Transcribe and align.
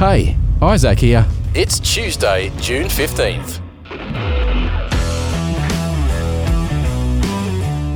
Hey, 0.00 0.34
Isaac 0.62 0.98
here. 0.98 1.26
It's 1.54 1.78
Tuesday, 1.78 2.50
June 2.58 2.86
15th. 2.86 3.60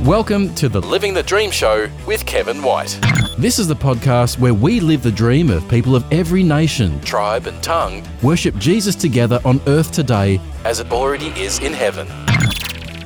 Welcome 0.05 0.53
to 0.53 0.69
the 0.69 0.81
Living 0.81 1.15
the 1.15 1.23
Dream 1.23 1.49
Show 1.49 1.89
with 2.05 2.23
Kevin 2.27 2.61
White. 2.61 2.99
This 3.39 3.57
is 3.57 3.67
the 3.67 3.75
podcast 3.75 4.37
where 4.37 4.53
we 4.53 4.79
live 4.79 5.01
the 5.01 5.11
dream 5.11 5.49
of 5.49 5.67
people 5.67 5.95
of 5.95 6.05
every 6.13 6.43
nation, 6.43 7.01
Tribe 7.01 7.47
and 7.47 7.63
tongue 7.63 8.03
worship 8.21 8.55
Jesus 8.57 8.93
together 8.93 9.39
on 9.43 9.59
earth 9.65 9.91
today. 9.91 10.39
as 10.63 10.79
it 10.79 10.91
already 10.91 11.29
is 11.29 11.57
in 11.57 11.73
heaven. 11.73 12.07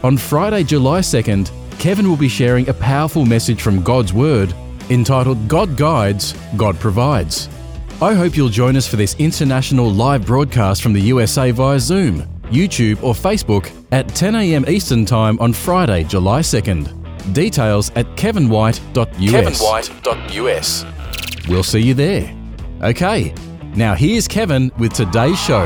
On 0.04 0.18
Friday, 0.18 0.66
July 0.66 1.00
2nd, 1.00 1.52
Kevin 1.79 2.09
will 2.09 2.18
be 2.18 2.27
sharing 2.27 2.68
a 2.68 2.73
powerful 2.73 3.23
message 3.23 3.61
from 3.61 3.81
God's 3.81 4.11
Word 4.11 4.54
entitled 4.89 5.47
God 5.47 5.77
Guides, 5.77 6.34
God 6.57 6.77
Provides. 6.81 7.47
I 8.02 8.13
hope 8.13 8.38
you'll 8.38 8.48
join 8.48 8.77
us 8.77 8.88
for 8.88 8.95
this 8.95 9.13
international 9.20 9.91
live 9.91 10.26
broadcast 10.26 10.81
from 10.81 10.94
the 10.94 11.02
USA 11.02 11.52
via 11.52 11.77
Zoom, 11.81 12.22
YouTube, 12.44 13.03
or 13.03 13.13
Facebook 13.13 13.70
at 13.91 14.08
10 14.08 14.35
a.m. 14.35 14.63
Eastern 14.70 15.03
Time 15.03 15.38
on 15.41 15.52
Friday, 15.52 16.05
July 16.05 16.39
2nd. 16.39 17.34
Details 17.34 17.91
at 17.98 18.05
kevinwhite.us. 18.16 19.17
KevinWhite.us. 19.17 20.85
We'll 21.49 21.62
see 21.62 21.81
you 21.81 21.94
there. 21.94 22.34
Okay, 22.81 23.34
now 23.75 23.95
here's 23.95 24.30
Kevin 24.30 24.72
with 24.80 24.94
today's 24.94 25.38
show. 25.38 25.66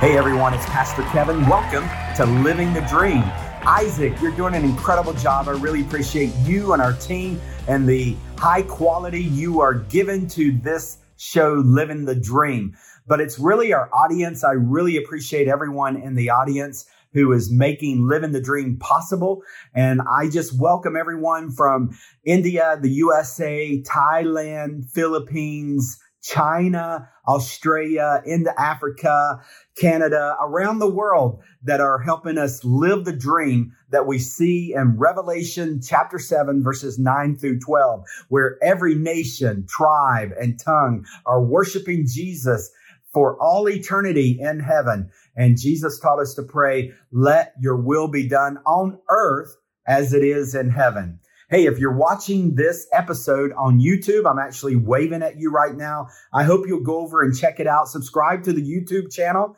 Hey 0.00 0.16
everyone, 0.16 0.54
it's 0.54 0.64
Pastor 0.64 1.02
Kevin. 1.12 1.46
Welcome 1.46 1.86
to 2.16 2.24
Living 2.42 2.72
the 2.72 2.80
Dream. 2.88 3.22
Isaac, 3.66 4.14
you're 4.22 4.34
doing 4.34 4.54
an 4.54 4.64
incredible 4.64 5.12
job. 5.12 5.46
I 5.46 5.52
really 5.52 5.82
appreciate 5.82 6.32
you 6.46 6.72
and 6.72 6.80
our 6.80 6.94
team 6.94 7.38
and 7.66 7.88
the 7.88 8.16
high 8.36 8.62
quality 8.62 9.22
you 9.22 9.60
are 9.60 9.74
given 9.74 10.26
to 10.28 10.52
this 10.52 10.98
show, 11.16 11.62
Living 11.64 12.04
the 12.04 12.14
Dream. 12.14 12.76
But 13.06 13.20
it's 13.20 13.38
really 13.38 13.72
our 13.72 13.88
audience. 13.92 14.44
I 14.44 14.52
really 14.52 14.96
appreciate 14.96 15.48
everyone 15.48 15.96
in 15.96 16.14
the 16.14 16.30
audience 16.30 16.86
who 17.12 17.32
is 17.32 17.50
making 17.50 18.08
Living 18.08 18.32
the 18.32 18.40
Dream 18.40 18.76
possible. 18.78 19.42
And 19.74 20.02
I 20.10 20.28
just 20.28 20.58
welcome 20.58 20.96
everyone 20.96 21.52
from 21.52 21.96
India, 22.24 22.78
the 22.80 22.90
USA, 22.90 23.82
Thailand, 23.82 24.90
Philippines, 24.90 25.98
China, 26.24 27.08
Australia, 27.28 28.22
into 28.24 28.58
Africa, 28.58 29.40
Canada, 29.76 30.36
around 30.40 30.78
the 30.78 30.90
world 30.90 31.42
that 31.62 31.80
are 31.80 31.98
helping 31.98 32.38
us 32.38 32.64
live 32.64 33.04
the 33.04 33.12
dream 33.12 33.72
that 33.90 34.06
we 34.06 34.18
see 34.18 34.72
in 34.74 34.96
Revelation 34.96 35.80
chapter 35.82 36.18
7, 36.18 36.62
verses 36.62 36.98
9 36.98 37.36
through 37.36 37.60
12, 37.60 38.04
where 38.28 38.56
every 38.62 38.94
nation, 38.94 39.66
tribe, 39.68 40.30
and 40.40 40.58
tongue 40.58 41.04
are 41.26 41.44
worshiping 41.44 42.06
Jesus 42.06 42.70
for 43.12 43.40
all 43.40 43.68
eternity 43.68 44.38
in 44.40 44.60
heaven. 44.60 45.10
And 45.36 45.60
Jesus 45.60 46.00
taught 46.00 46.20
us 46.20 46.34
to 46.34 46.42
pray, 46.42 46.92
let 47.12 47.52
your 47.60 47.76
will 47.76 48.08
be 48.08 48.26
done 48.26 48.58
on 48.66 48.98
earth 49.10 49.56
as 49.86 50.14
it 50.14 50.24
is 50.24 50.54
in 50.54 50.70
heaven. 50.70 51.20
Hey, 51.50 51.66
if 51.66 51.78
you're 51.78 51.94
watching 51.94 52.54
this 52.54 52.88
episode 52.90 53.52
on 53.52 53.78
YouTube, 53.78 54.28
I'm 54.28 54.38
actually 54.38 54.76
waving 54.76 55.22
at 55.22 55.38
you 55.38 55.50
right 55.50 55.74
now. 55.74 56.08
I 56.32 56.42
hope 56.42 56.66
you'll 56.66 56.80
go 56.80 57.00
over 57.00 57.20
and 57.20 57.36
check 57.36 57.60
it 57.60 57.66
out. 57.66 57.88
Subscribe 57.88 58.44
to 58.44 58.54
the 58.54 58.62
YouTube 58.62 59.12
channel, 59.12 59.54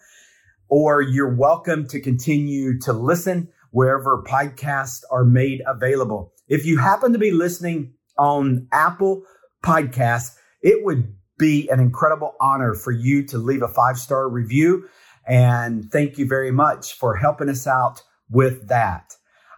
or 0.69 1.01
you're 1.01 1.33
welcome 1.33 1.87
to 1.89 2.01
continue 2.01 2.81
to 2.81 2.93
listen 2.93 3.51
wherever 3.70 4.25
podcasts 4.27 5.03
are 5.12 5.25
made 5.25 5.62
available. 5.65 6.33
If 6.48 6.67
you 6.67 6.78
happen 6.78 7.12
to 7.12 7.20
be 7.20 7.31
listening 7.31 7.93
on 8.19 8.67
Apple 8.73 9.23
Podcasts, 9.65 10.37
it 10.62 10.84
would 10.84 11.15
be 11.39 11.69
an 11.69 11.78
incredible 11.78 12.34
honor 12.41 12.75
for 12.75 12.91
you 12.91 13.25
to 13.28 13.39
leave 13.39 13.62
a 13.62 13.69
five 13.69 13.97
star 13.97 14.28
review. 14.28 14.89
And 15.25 15.89
thank 15.93 16.19
you 16.19 16.27
very 16.27 16.50
much 16.50 16.94
for 16.94 17.15
helping 17.15 17.49
us 17.49 17.65
out 17.65 18.03
with 18.28 18.66
that. 18.66 19.16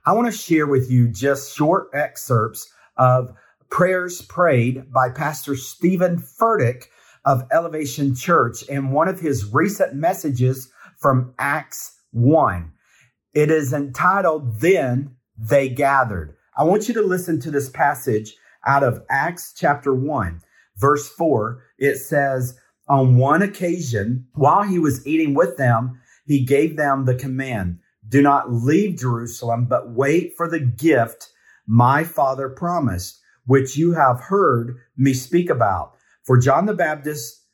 I 0.09 0.13
want 0.13 0.27
to 0.27 0.33
share 0.33 0.67
with 0.67 0.91
you 0.91 1.07
just 1.09 1.55
short 1.55 1.91
excerpts 1.93 2.73
of 2.97 3.35
prayers 3.69 4.23
prayed 4.23 4.91
by 4.91 5.11
Pastor 5.11 5.55
Stephen 5.55 6.17
Furtick 6.17 6.85
of 7.27 7.47
Elevation 7.53 8.15
Church 8.15 8.63
in 8.63 8.91
one 8.91 9.07
of 9.07 9.21
his 9.21 9.53
recent 9.53 9.93
messages 9.93 10.73
from 10.97 11.35
Acts 11.39 12.01
1. 12.13 12.73
It 13.35 13.51
is 13.51 13.75
entitled, 13.75 14.61
Then 14.61 15.15
They 15.37 15.69
Gathered. 15.69 16.35
I 16.57 16.65
want 16.65 16.89
you 16.89 16.95
to 16.95 17.03
listen 17.03 17.39
to 17.41 17.51
this 17.51 17.69
passage 17.69 18.35
out 18.67 18.83
of 18.83 19.05
Acts 19.11 19.53
chapter 19.55 19.93
1, 19.93 20.41
verse 20.79 21.07
4. 21.07 21.63
It 21.77 21.97
says, 21.97 22.59
On 22.89 23.19
one 23.19 23.43
occasion, 23.43 24.29
while 24.33 24.63
he 24.63 24.79
was 24.79 25.07
eating 25.07 25.35
with 25.35 25.59
them, 25.59 26.01
he 26.25 26.47
gave 26.47 26.79
them 26.79 27.05
the 27.05 27.15
command 27.15 27.81
do 28.09 28.23
not 28.23 28.53
leave 28.53 28.99
Jerusalem, 28.99 29.67
but 29.67 29.91
wait 29.91 30.35
for 30.37 30.49
the 30.49 30.61
gift 30.61 31.31
my 31.67 32.05
father 32.05 32.49
promised, 32.49 33.21
which 33.47 33.77
you 33.77 33.93
have 33.93 34.21
heard 34.21 34.79
me 34.97 35.13
speak 35.13 35.51
about. 35.51 35.93
For 36.25 36.39
John 36.39 36.67
the 36.67 36.75
Baptist 36.75 37.45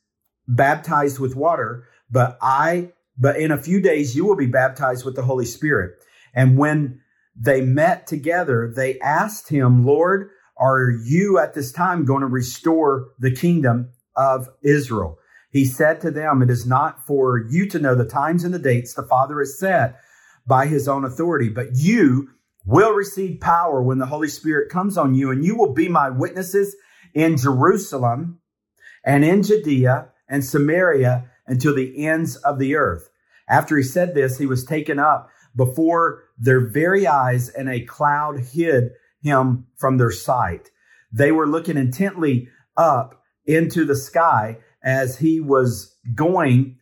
baptized 0.47 1.19
with 1.19 1.37
water, 1.37 1.87
but 2.11 2.39
I, 2.41 2.93
but 3.19 3.37
in 3.37 3.51
a 3.51 3.59
few 3.59 3.81
days 3.81 4.15
you 4.15 4.25
will 4.25 4.37
be 4.37 4.47
baptized 4.47 5.05
with 5.05 5.17
the 5.17 5.23
Holy 5.23 5.45
Spirit. 5.45 5.95
And 6.35 6.57
when 6.59 7.01
they 7.37 7.61
met 7.61 8.07
together, 8.07 8.73
they 8.75 8.99
asked 9.01 9.49
him, 9.49 9.85
Lord, 9.85 10.31
are 10.57 10.91
you 10.91 11.39
at 11.39 11.55
this 11.55 11.73
time 11.73 12.05
going 12.05 12.21
to 12.21 12.27
restore 12.27 13.09
the 13.19 13.35
kingdom 13.35 13.91
of 14.17 14.49
Israel? 14.63 15.19
He 15.51 15.65
said 15.65 16.01
to 16.01 16.11
them, 16.11 16.43
It 16.43 16.51
is 16.51 16.67
not 16.67 17.07
for 17.07 17.39
you 17.49 17.69
to 17.71 17.79
know 17.79 17.95
the 17.95 18.05
times 18.05 18.45
and 18.45 18.55
the 18.55 18.59
dates 18.59 18.95
the 18.95 19.03
Father 19.03 19.39
has 19.41 19.59
set 19.59 20.01
by 20.47 20.67
his 20.67 20.89
own 20.89 21.05
authority, 21.05 21.49
but 21.49 21.69
you 21.75 22.29
will 22.65 22.93
receive 22.93 23.41
power 23.41 23.83
when 23.83 23.99
the 23.99 24.07
Holy 24.07 24.29
Spirit 24.29 24.71
comes 24.71 24.97
on 24.97 25.15
you, 25.15 25.31
and 25.31 25.45
you 25.45 25.57
will 25.57 25.73
be 25.73 25.89
my 25.89 26.11
witnesses 26.11 26.75
in 27.13 27.37
Jerusalem 27.37 28.41
and 29.05 29.25
in 29.25 29.43
Judea 29.43 30.09
and 30.29 30.45
Samaria 30.45 31.31
until 31.47 31.75
the 31.75 32.07
ends 32.07 32.37
of 32.37 32.59
the 32.59 32.75
earth. 32.77 33.11
After 33.49 33.77
he 33.77 33.83
said 33.83 34.15
this, 34.15 34.39
he 34.39 34.47
was 34.47 34.65
taken 34.65 34.99
up 34.99 35.29
before 35.55 36.25
their 36.39 36.67
very 36.67 37.07
eyes, 37.07 37.49
and 37.49 37.69
a 37.69 37.85
cloud 37.85 38.41
hid 38.41 38.91
him 39.23 39.67
from 39.77 39.99
their 39.99 40.11
sight. 40.11 40.71
They 41.13 41.31
were 41.31 41.47
looking 41.47 41.77
intently 41.77 42.49
up 42.77 43.23
into 43.47 43.85
the 43.85 43.95
sky 43.95 44.59
as 44.83 45.19
he 45.19 45.41
was 45.41 45.95
going 46.15 46.79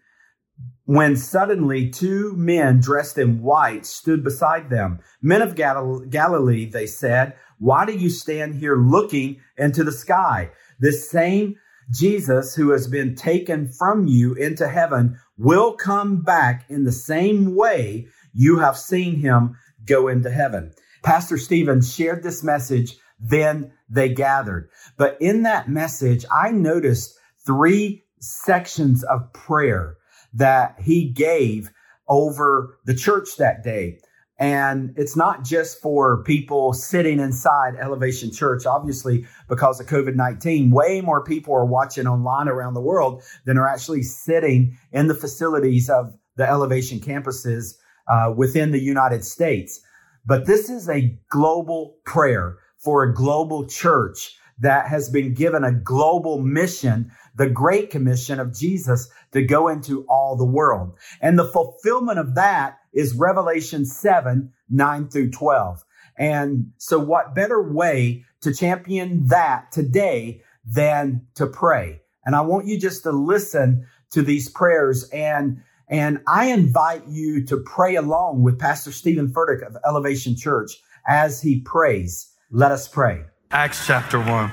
when 0.84 1.16
suddenly 1.16 1.88
two 1.88 2.34
men 2.36 2.80
dressed 2.80 3.18
in 3.18 3.42
white 3.42 3.86
stood 3.86 4.24
beside 4.24 4.68
them. 4.70 4.98
Men 5.20 5.42
of 5.42 5.54
Gal- 5.54 6.00
Galilee, 6.00 6.66
they 6.66 6.86
said, 6.86 7.34
why 7.58 7.86
do 7.86 7.92
you 7.92 8.10
stand 8.10 8.56
here 8.56 8.76
looking 8.76 9.40
into 9.56 9.84
the 9.84 9.92
sky? 9.92 10.50
This 10.80 11.08
same 11.08 11.56
Jesus 11.92 12.54
who 12.54 12.70
has 12.70 12.88
been 12.88 13.14
taken 13.14 13.68
from 13.68 14.06
you 14.08 14.34
into 14.34 14.68
heaven 14.68 15.18
will 15.36 15.74
come 15.74 16.22
back 16.22 16.64
in 16.68 16.84
the 16.84 16.92
same 16.92 17.54
way 17.54 18.08
you 18.32 18.58
have 18.58 18.76
seen 18.76 19.20
him 19.20 19.56
go 19.84 20.08
into 20.08 20.30
heaven. 20.30 20.72
Pastor 21.02 21.36
Stephen 21.36 21.82
shared 21.82 22.22
this 22.22 22.42
message, 22.42 22.96
then 23.20 23.72
they 23.88 24.08
gathered. 24.08 24.68
But 24.96 25.16
in 25.20 25.42
that 25.42 25.68
message, 25.68 26.24
I 26.32 26.50
noticed 26.50 27.16
three 27.44 28.04
sections 28.20 29.04
of 29.04 29.32
prayer 29.32 29.96
that 30.32 30.76
he 30.80 31.08
gave 31.10 31.70
over 32.08 32.78
the 32.84 32.94
church 32.94 33.36
that 33.38 33.62
day. 33.62 33.98
And 34.38 34.94
it's 34.96 35.16
not 35.16 35.44
just 35.44 35.80
for 35.80 36.24
people 36.24 36.72
sitting 36.72 37.20
inside 37.20 37.76
Elevation 37.76 38.32
Church. 38.32 38.66
Obviously, 38.66 39.24
because 39.48 39.78
of 39.78 39.86
COVID 39.86 40.16
19, 40.16 40.70
way 40.70 41.00
more 41.00 41.22
people 41.22 41.54
are 41.54 41.64
watching 41.64 42.06
online 42.06 42.48
around 42.48 42.74
the 42.74 42.80
world 42.80 43.22
than 43.44 43.56
are 43.56 43.68
actually 43.68 44.02
sitting 44.02 44.76
in 44.90 45.06
the 45.06 45.14
facilities 45.14 45.88
of 45.88 46.12
the 46.36 46.48
Elevation 46.48 46.98
campuses 46.98 47.74
uh, 48.08 48.32
within 48.34 48.72
the 48.72 48.80
United 48.80 49.24
States. 49.24 49.80
But 50.26 50.46
this 50.46 50.68
is 50.68 50.88
a 50.88 51.16
global 51.28 51.96
prayer 52.04 52.58
for 52.78 53.04
a 53.04 53.14
global 53.14 53.66
church 53.66 54.36
that 54.62 54.86
has 54.86 55.08
been 55.08 55.34
given 55.34 55.64
a 55.64 55.72
global 55.72 56.40
mission, 56.40 57.10
the 57.34 57.50
Great 57.50 57.90
Commission 57.90 58.38
of 58.38 58.56
Jesus 58.56 59.10
to 59.32 59.42
go 59.42 59.68
into 59.68 60.04
all 60.08 60.36
the 60.36 60.44
world. 60.44 60.96
And 61.20 61.38
the 61.38 61.48
fulfillment 61.48 62.18
of 62.18 62.36
that 62.36 62.78
is 62.92 63.14
Revelation 63.14 63.84
7, 63.84 64.52
9 64.70 65.08
through 65.08 65.30
12. 65.30 65.84
And 66.16 66.72
so 66.78 66.98
what 66.98 67.34
better 67.34 67.60
way 67.60 68.24
to 68.42 68.54
champion 68.54 69.26
that 69.26 69.72
today 69.72 70.42
than 70.64 71.26
to 71.34 71.46
pray? 71.46 72.00
And 72.24 72.36
I 72.36 72.42
want 72.42 72.66
you 72.66 72.78
just 72.78 73.02
to 73.02 73.10
listen 73.10 73.86
to 74.12 74.22
these 74.22 74.48
prayers 74.48 75.08
and 75.10 75.62
and 75.88 76.20
I 76.26 76.46
invite 76.46 77.08
you 77.08 77.44
to 77.46 77.58
pray 77.58 77.96
along 77.96 78.42
with 78.42 78.58
Pastor 78.58 78.92
Stephen 78.92 79.30
Furtick 79.30 79.66
of 79.66 79.76
Elevation 79.84 80.36
Church 80.36 80.80
as 81.06 81.42
he 81.42 81.60
prays. 81.60 82.32
Let 82.50 82.72
us 82.72 82.88
pray. 82.88 83.24
Acts 83.52 83.86
chapter 83.86 84.18
1, 84.18 84.50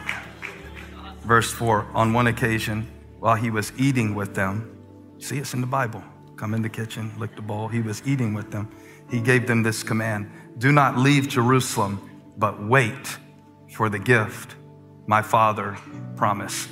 verse 1.22 1.54
4. 1.54 1.88
On 1.94 2.12
one 2.12 2.28
occasion, 2.28 2.86
while 3.20 3.36
he 3.36 3.50
was 3.50 3.72
eating 3.78 4.14
with 4.14 4.36
them, 4.36 4.78
see, 5.20 5.38
it's 5.38 5.54
in 5.54 5.62
the 5.62 5.68
Bible. 5.68 6.04
Come 6.36 6.54
in 6.54 6.62
the 6.62 6.68
kitchen, 6.68 7.14
lick 7.18 7.34
the 7.38 7.42
bowl. 7.42 7.70
He 7.70 7.80
was 7.80 8.06
eating 8.06 8.34
with 8.34 8.52
them. 8.52 8.70
He 9.10 9.22
gave 9.22 9.48
them 9.48 9.64
this 9.64 9.84
command 9.84 10.30
Do 10.58 10.74
not 10.74 10.98
leave 10.98 11.30
Jerusalem, 11.30 12.10
but 12.38 12.62
wait 12.62 13.18
for 13.72 13.88
the 13.88 14.00
gift 14.00 14.56
my 15.08 15.22
Father 15.22 15.78
promised, 16.18 16.68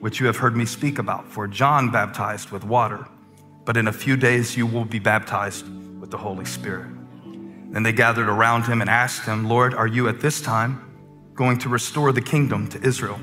which 0.00 0.18
you 0.18 0.26
have 0.26 0.36
heard 0.36 0.56
me 0.56 0.64
speak 0.64 0.98
about. 0.98 1.28
For 1.28 1.46
John 1.46 1.92
baptized 1.92 2.50
with 2.50 2.64
water, 2.64 3.06
but 3.64 3.76
in 3.76 3.86
a 3.86 3.92
few 3.92 4.16
days 4.16 4.56
you 4.56 4.66
will 4.66 4.84
be 4.84 4.98
baptized 4.98 5.64
with 6.00 6.10
the 6.10 6.18
Holy 6.18 6.44
Spirit. 6.44 6.90
Then 7.70 7.84
they 7.84 7.92
gathered 7.92 8.28
around 8.28 8.64
him 8.64 8.80
and 8.80 8.90
asked 8.90 9.26
him, 9.26 9.48
Lord, 9.48 9.74
are 9.74 9.86
you 9.86 10.08
at 10.08 10.18
this 10.18 10.40
time 10.40 10.87
going 11.38 11.56
to 11.56 11.68
restore 11.68 12.10
the 12.10 12.20
kingdom 12.20 12.66
to 12.66 12.82
Israel? 12.82 13.20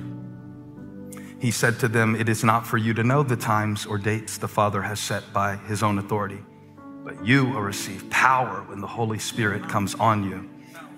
He 1.37 1.51
said 1.51 1.79
to 1.79 1.89
them, 1.89 2.15
It 2.15 2.29
is 2.29 2.45
not 2.45 2.65
for 2.65 2.77
you 2.77 2.93
to 2.93 3.03
know 3.03 3.23
the 3.23 3.35
times 3.35 3.85
or 3.85 3.97
dates 3.97 4.37
the 4.37 4.47
Father 4.47 4.81
has 4.81 5.01
set 5.01 5.33
by 5.33 5.57
his 5.57 5.83
own 5.83 5.99
authority, 5.99 6.39
but 7.03 7.25
you 7.25 7.43
will 7.43 7.61
receive 7.61 8.09
power 8.09 8.63
when 8.67 8.79
the 8.79 8.87
Holy 8.87 9.19
Spirit 9.19 9.67
comes 9.67 9.95
on 9.95 10.23
you, 10.23 10.49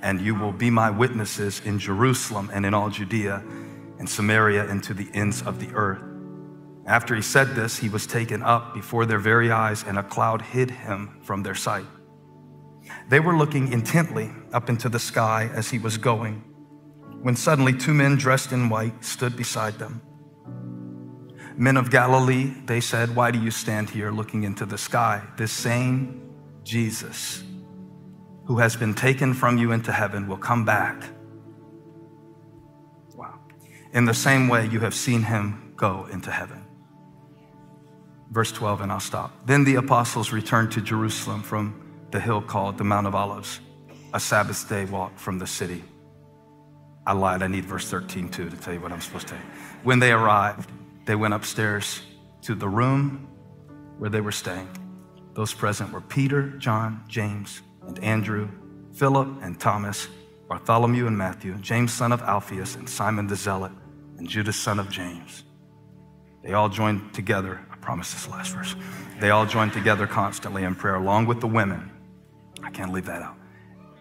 and 0.03 0.21
you 0.21 0.35
will 0.35 0.51
be 0.51 0.69
my 0.69 0.91
witnesses 0.91 1.59
in 1.65 1.79
Jerusalem 1.79 2.51
and 2.53 2.67
in 2.67 2.75
all 2.75 2.91
Judea 2.91 3.43
and 3.97 4.07
Samaria 4.07 4.69
and 4.69 4.83
to 4.83 4.93
the 4.93 5.09
ends 5.15 5.41
of 5.41 5.59
the 5.59 5.73
earth. 5.73 6.03
After 6.85 7.15
he 7.15 7.23
said 7.23 7.55
this, 7.55 7.79
he 7.79 7.89
was 7.89 8.05
taken 8.05 8.43
up 8.43 8.75
before 8.75 9.07
their 9.07 9.19
very 9.19 9.51
eyes, 9.51 9.83
and 9.83 9.97
a 9.97 10.03
cloud 10.03 10.43
hid 10.43 10.69
him 10.69 11.17
from 11.23 11.41
their 11.41 11.55
sight. 11.55 11.87
They 13.09 13.19
were 13.19 13.35
looking 13.35 13.73
intently 13.73 14.29
up 14.53 14.69
into 14.69 14.87
the 14.87 14.99
sky 14.99 15.49
as 15.51 15.71
he 15.71 15.79
was 15.79 15.97
going, 15.97 16.43
when 17.21 17.35
suddenly 17.35 17.73
two 17.73 17.93
men 17.93 18.15
dressed 18.15 18.51
in 18.51 18.69
white 18.69 19.03
stood 19.03 19.35
beside 19.35 19.79
them. 19.79 20.01
Men 21.57 21.75
of 21.75 21.89
Galilee, 21.89 22.53
they 22.65 22.79
said, 22.79 23.15
Why 23.15 23.31
do 23.31 23.39
you 23.39 23.49
stand 23.49 23.89
here 23.89 24.11
looking 24.11 24.43
into 24.43 24.65
the 24.65 24.77
sky? 24.77 25.23
This 25.37 25.51
same 25.51 26.31
Jesus 26.63 27.43
who 28.45 28.59
has 28.59 28.75
been 28.75 28.93
taken 28.93 29.33
from 29.33 29.57
you 29.57 29.71
into 29.71 29.91
heaven 29.91 30.27
will 30.27 30.37
come 30.37 30.63
back. 30.63 31.03
Wow. 33.15 33.39
In 33.91 34.05
the 34.05 34.13
same 34.13 34.47
way 34.47 34.67
you 34.67 34.79
have 34.79 34.93
seen 34.93 35.23
him 35.23 35.73
go 35.75 36.07
into 36.11 36.31
heaven. 36.31 36.63
Verse 38.29 38.51
12, 38.51 38.81
and 38.81 38.91
I'll 38.91 38.99
stop. 38.99 39.31
Then 39.45 39.63
the 39.63 39.75
apostles 39.75 40.31
returned 40.31 40.71
to 40.73 40.81
Jerusalem 40.81 41.41
from 41.41 42.05
the 42.11 42.19
hill 42.19 42.41
called 42.41 42.77
the 42.77 42.83
Mount 42.83 43.07
of 43.07 43.15
Olives, 43.15 43.59
a 44.13 44.19
Sabbath 44.19 44.69
day 44.69 44.85
walk 44.85 45.17
from 45.17 45.39
the 45.39 45.47
city. 45.47 45.83
I 47.07 47.13
lied, 47.13 47.41
I 47.41 47.47
need 47.47 47.63
verse 47.63 47.89
13 47.89 48.27
too 48.27 48.49
to 48.49 48.57
tell 48.57 48.73
you 48.73 48.81
what 48.81 48.91
I'm 48.91 48.99
supposed 48.99 49.29
to 49.29 49.35
you. 49.35 49.41
When 49.83 49.99
they 49.99 50.11
arrived, 50.11 50.69
they 51.05 51.15
went 51.15 51.33
upstairs 51.33 52.01
to 52.41 52.53
the 52.53 52.67
room 52.67 53.29
where 53.97 54.09
they 54.09 54.19
were 54.19 54.33
staying. 54.33 54.67
Those 55.33 55.53
present 55.53 55.93
were 55.93 56.01
Peter, 56.01 56.49
John, 56.57 57.01
James, 57.07 57.61
and 57.87 57.97
Andrew, 58.03 58.49
Philip 58.93 59.29
and 59.41 59.57
Thomas, 59.57 60.09
Bartholomew 60.49 61.07
and 61.07 61.17
Matthew, 61.17 61.55
James, 61.59 61.93
son 61.93 62.11
of 62.11 62.21
Alphaeus, 62.23 62.75
and 62.75 62.89
Simon 62.89 63.25
the 63.25 63.37
Zealot, 63.37 63.71
and 64.17 64.27
Judas, 64.27 64.57
son 64.57 64.77
of 64.77 64.89
James. 64.89 65.45
They 66.43 66.53
all 66.53 66.67
joined 66.67 67.13
together. 67.13 67.65
I 67.71 67.77
promise 67.77 68.11
this 68.11 68.27
last 68.27 68.53
verse. 68.53 68.75
They 69.21 69.29
all 69.29 69.45
joined 69.45 69.71
together 69.71 70.07
constantly 70.07 70.65
in 70.65 70.75
prayer, 70.75 70.95
along 70.95 71.27
with 71.27 71.39
the 71.39 71.47
women. 71.47 71.89
I 72.63 72.69
can't 72.69 72.91
leave 72.91 73.05
that 73.05 73.21
out. 73.21 73.37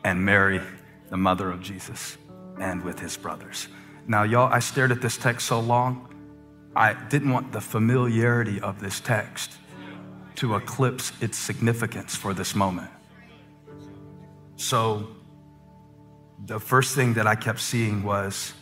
And 0.02 0.24
Mary, 0.24 0.60
the 1.08 1.16
mother 1.16 1.52
of 1.52 1.60
Jesus, 1.60 2.18
and 2.58 2.82
with 2.82 2.98
his 2.98 3.16
brothers. 3.16 3.68
Now, 4.06 4.22
y'all, 4.22 4.52
I 4.52 4.60
stared 4.60 4.92
at 4.92 5.00
this 5.00 5.16
text 5.16 5.46
so 5.46 5.60
long, 5.60 6.12
I 6.74 6.94
didn't 6.94 7.32
want 7.32 7.52
the 7.52 7.60
familiarity 7.60 8.60
of 8.60 8.80
this 8.80 9.00
text 9.00 9.52
to 10.36 10.54
eclipse 10.54 11.12
its 11.20 11.38
significance 11.38 12.14
for 12.14 12.34
this 12.34 12.54
moment. 12.54 12.90
So, 14.56 15.08
the 16.44 16.60
first 16.60 16.94
thing 16.94 17.14
that 17.14 17.26
I 17.26 17.34
kept 17.34 17.60
seeing 17.60 18.02
was 18.02 18.52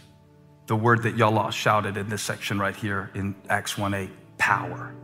the 0.67 0.76
word 0.76 1.02
that 1.02 1.17
y'all 1.17 1.38
all 1.38 1.50
shouted 1.50 1.96
in 1.96 2.08
this 2.08 2.23
section 2.23 2.58
right 2.58 2.75
here 2.75 3.11
in 3.14 3.35
Acts 3.49 3.76
1 3.76 3.93
8 3.93 4.11
power. 4.38 4.94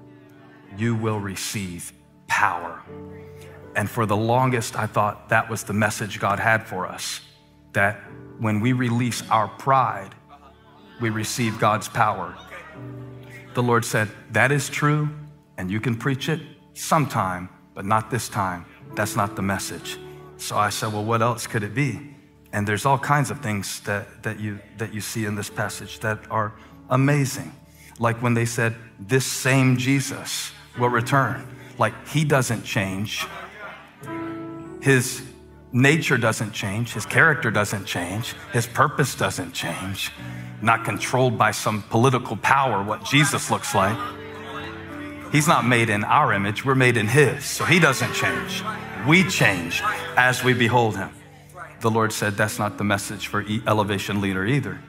You 0.76 0.94
will 0.94 1.19
receive 1.19 1.92
power. 2.28 2.82
And 3.76 3.88
for 3.88 4.06
the 4.06 4.16
longest, 4.16 4.76
I 4.76 4.87
thought 4.87 5.28
that 5.28 5.50
was 5.50 5.64
the 5.64 5.72
message 5.72 6.20
God 6.20 6.38
had 6.38 6.66
for 6.66 6.87
us 6.87 7.20
that 7.72 8.02
when 8.40 8.60
we 8.60 8.72
release 8.72 9.22
our 9.28 9.46
pride, 9.46 10.14
we 11.00 11.10
receive 11.10 11.58
God's 11.60 11.88
power. 11.88 12.34
The 13.54 13.62
Lord 13.62 13.84
said, 13.84 14.08
That 14.32 14.50
is 14.50 14.69
true, 14.69 15.10
and 15.58 15.70
you 15.70 15.78
can 15.78 15.94
preach 15.94 16.28
it 16.28 16.40
sometime, 16.72 17.50
but 17.75 17.84
not 17.84 18.10
this 18.10 18.28
time. 18.28 18.64
That's 18.94 19.14
not 19.14 19.37
the 19.37 19.42
message. 19.42 19.98
So 20.38 20.56
I 20.56 20.70
said, 20.70 20.92
Well, 20.92 21.04
what 21.04 21.20
else 21.20 21.46
could 21.46 21.62
it 21.62 21.75
be? 21.75 22.16
And 22.52 22.66
there's 22.66 22.87
all 22.87 22.98
kinds 22.98 23.31
of 23.31 23.40
things 23.40 23.81
that, 23.81 24.22
that, 24.22 24.40
you, 24.40 24.58
that 24.78 24.92
you 24.92 25.00
see 25.00 25.26
in 25.26 25.37
this 25.37 25.50
passage 25.50 26.00
that 26.00 26.19
are 26.31 26.54
amazing. 26.88 27.52
Like 27.98 28.22
when 28.22 28.32
they 28.32 28.46
said, 28.46 28.75
This 28.98 29.26
same 29.26 29.76
Jesus 29.76 30.52
will 30.78 30.88
return. 30.88 31.46
Like 31.78 32.08
he 32.08 32.25
doesn't 32.25 32.64
change. 32.64 33.26
His 34.81 35.30
nature 35.72 36.19
doesn't 36.19 36.52
change. 36.52 36.93
His 36.93 37.06
character 37.06 37.50
doesn't 37.50 37.84
change. 37.84 38.34
His 38.52 38.67
purpose 38.67 39.14
doesn't 39.14 39.52
change. 39.52 40.11
Not 40.62 40.84
controlled 40.84 41.38
by 41.38 41.52
some 41.52 41.82
political 41.82 42.37
power, 42.37 42.82
what 42.82 43.05
Jesus 43.05 43.50
looks 43.50 43.75
like. 43.75 43.96
He's 45.32 45.46
not 45.46 45.64
made 45.64 45.90
in 45.90 46.02
our 46.02 46.32
image, 46.32 46.64
we're 46.64 46.75
made 46.75 46.96
in 46.96 47.06
His. 47.06 47.44
So 47.44 47.64
He 47.64 47.78
doesn't 47.78 48.12
change. 48.14 48.64
We 49.06 49.25
change 49.28 49.81
as 50.17 50.43
we 50.43 50.52
behold 50.52 50.96
Him. 50.96 51.11
The 51.81 51.90
Lord 51.90 52.12
said 52.12 52.37
that's 52.37 52.58
not 52.58 52.76
the 52.76 52.84
message 52.84 53.28
for 53.28 53.44
Elevation 53.66 54.20
Leader 54.20 54.44
either. 54.44 54.81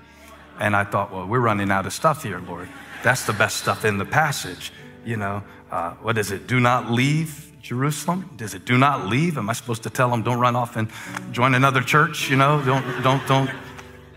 And 0.59 0.75
I 0.75 0.83
thought, 0.83 1.13
well, 1.13 1.27
we're 1.27 1.39
running 1.39 1.71
out 1.71 1.85
of 1.85 1.93
stuff 1.93 2.23
here, 2.23 2.39
Lord. 2.39 2.67
That's 3.03 3.25
the 3.25 3.33
best 3.33 3.57
stuff 3.57 3.85
in 3.85 3.97
the 3.97 4.05
passage. 4.05 4.73
You 5.05 5.17
know, 5.17 5.43
uh, 5.71 5.91
what 6.01 6.17
is 6.17 6.31
it? 6.31 6.47
Do 6.47 6.59
not 6.59 6.91
leave 6.91 7.50
Jerusalem? 7.61 8.29
Does 8.35 8.53
it 8.53 8.65
do 8.65 8.77
not 8.77 9.07
leave? 9.07 9.37
Am 9.37 9.49
I 9.49 9.53
supposed 9.53 9.83
to 9.83 9.89
tell 9.89 10.09
them 10.09 10.23
don't 10.23 10.39
run 10.39 10.55
off 10.55 10.75
and 10.75 10.89
join 11.31 11.53
another 11.53 11.81
church? 11.81 12.29
You 12.29 12.35
know, 12.35 12.61
don't, 12.65 13.03
don't, 13.03 13.25
don't 13.27 13.51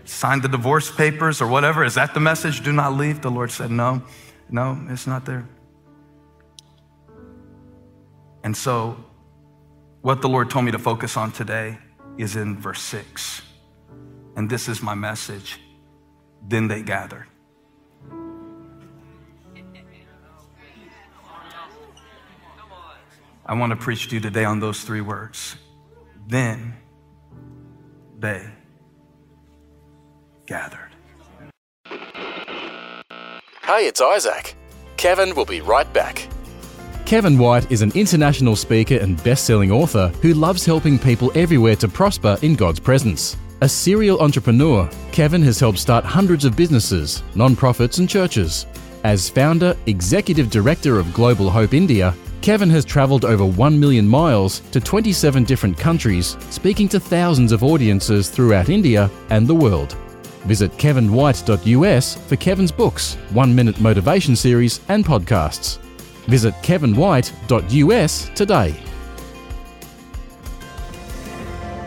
sign 0.05 0.41
the 0.41 0.47
divorce 0.47 0.91
papers 0.91 1.41
or 1.41 1.47
whatever? 1.47 1.83
Is 1.83 1.95
that 1.95 2.13
the 2.13 2.19
message? 2.19 2.63
Do 2.63 2.71
not 2.71 2.93
leave? 2.93 3.21
The 3.21 3.31
Lord 3.31 3.51
said, 3.51 3.71
no, 3.71 4.01
no, 4.49 4.79
it's 4.89 5.07
not 5.07 5.25
there. 5.25 5.47
And 8.43 8.55
so, 8.55 8.97
what 10.01 10.21
the 10.21 10.29
Lord 10.29 10.49
told 10.49 10.65
me 10.65 10.71
to 10.71 10.79
focus 10.79 11.17
on 11.17 11.31
today 11.31 11.77
is 12.17 12.35
in 12.35 12.57
verse 12.57 12.81
6. 12.81 13.41
And 14.35 14.49
this 14.49 14.67
is 14.67 14.81
my 14.81 14.93
message. 14.93 15.59
Then 16.47 16.67
they 16.67 16.83
gathered. 16.83 17.27
I 23.47 23.53
want 23.53 23.69
to 23.69 23.75
preach 23.75 24.07
to 24.07 24.15
you 24.15 24.21
today 24.21 24.43
on 24.43 24.59
those 24.59 24.81
three 24.81 25.01
words. 25.01 25.55
Then 26.27 26.73
they 28.17 28.43
gathered. 30.47 30.89
Hey, 33.63 33.87
it's 33.87 34.01
Isaac. 34.01 34.55
Kevin 34.97 35.35
will 35.35 35.45
be 35.45 35.61
right 35.61 35.91
back. 35.93 36.27
Kevin 37.05 37.37
White 37.37 37.71
is 37.71 37.83
an 37.83 37.91
international 37.93 38.55
speaker 38.55 38.95
and 38.95 39.23
best 39.23 39.45
selling 39.45 39.71
author 39.71 40.07
who 40.23 40.33
loves 40.33 40.65
helping 40.65 40.97
people 40.97 41.31
everywhere 41.35 41.75
to 41.75 41.87
prosper 41.87 42.37
in 42.41 42.55
God's 42.55 42.79
presence. 42.79 43.37
A 43.61 43.69
serial 43.69 44.19
entrepreneur, 44.21 44.89
Kevin 45.11 45.43
has 45.43 45.59
helped 45.59 45.77
start 45.77 46.03
hundreds 46.03 46.45
of 46.45 46.57
businesses, 46.57 47.21
non-profits, 47.35 47.99
and 47.99 48.09
churches. 48.09 48.65
As 49.03 49.29
founder, 49.29 49.77
executive 49.85 50.49
director 50.49 50.97
of 50.97 51.13
Global 51.13 51.51
Hope 51.51 51.75
India, 51.75 52.15
Kevin 52.45 52.69
has 52.69 52.85
travelled 52.85 53.25
over 53.25 53.43
1 53.43 53.79
million 53.79 54.07
miles 54.07 54.59
to 54.69 54.79
27 54.79 55.45
different 55.45 55.75
countries, 55.75 56.37
speaking 56.51 56.87
to 56.87 56.99
thousands 56.99 57.51
of 57.51 57.63
audiences 57.63 58.29
throughout 58.29 58.69
India 58.69 59.09
and 59.31 59.47
the 59.47 59.55
world. 59.55 59.97
Visit 60.43 60.71
kevinwhite.us 60.73 62.15
for 62.27 62.35
Kevin's 62.35 62.71
books, 62.71 63.15
One 63.31 63.55
Minute 63.55 63.81
Motivation 63.81 64.35
Series, 64.35 64.79
and 64.89 65.03
podcasts. 65.03 65.79
Visit 66.27 66.53
kevinwhite.us 66.61 68.29
today. 68.35 68.75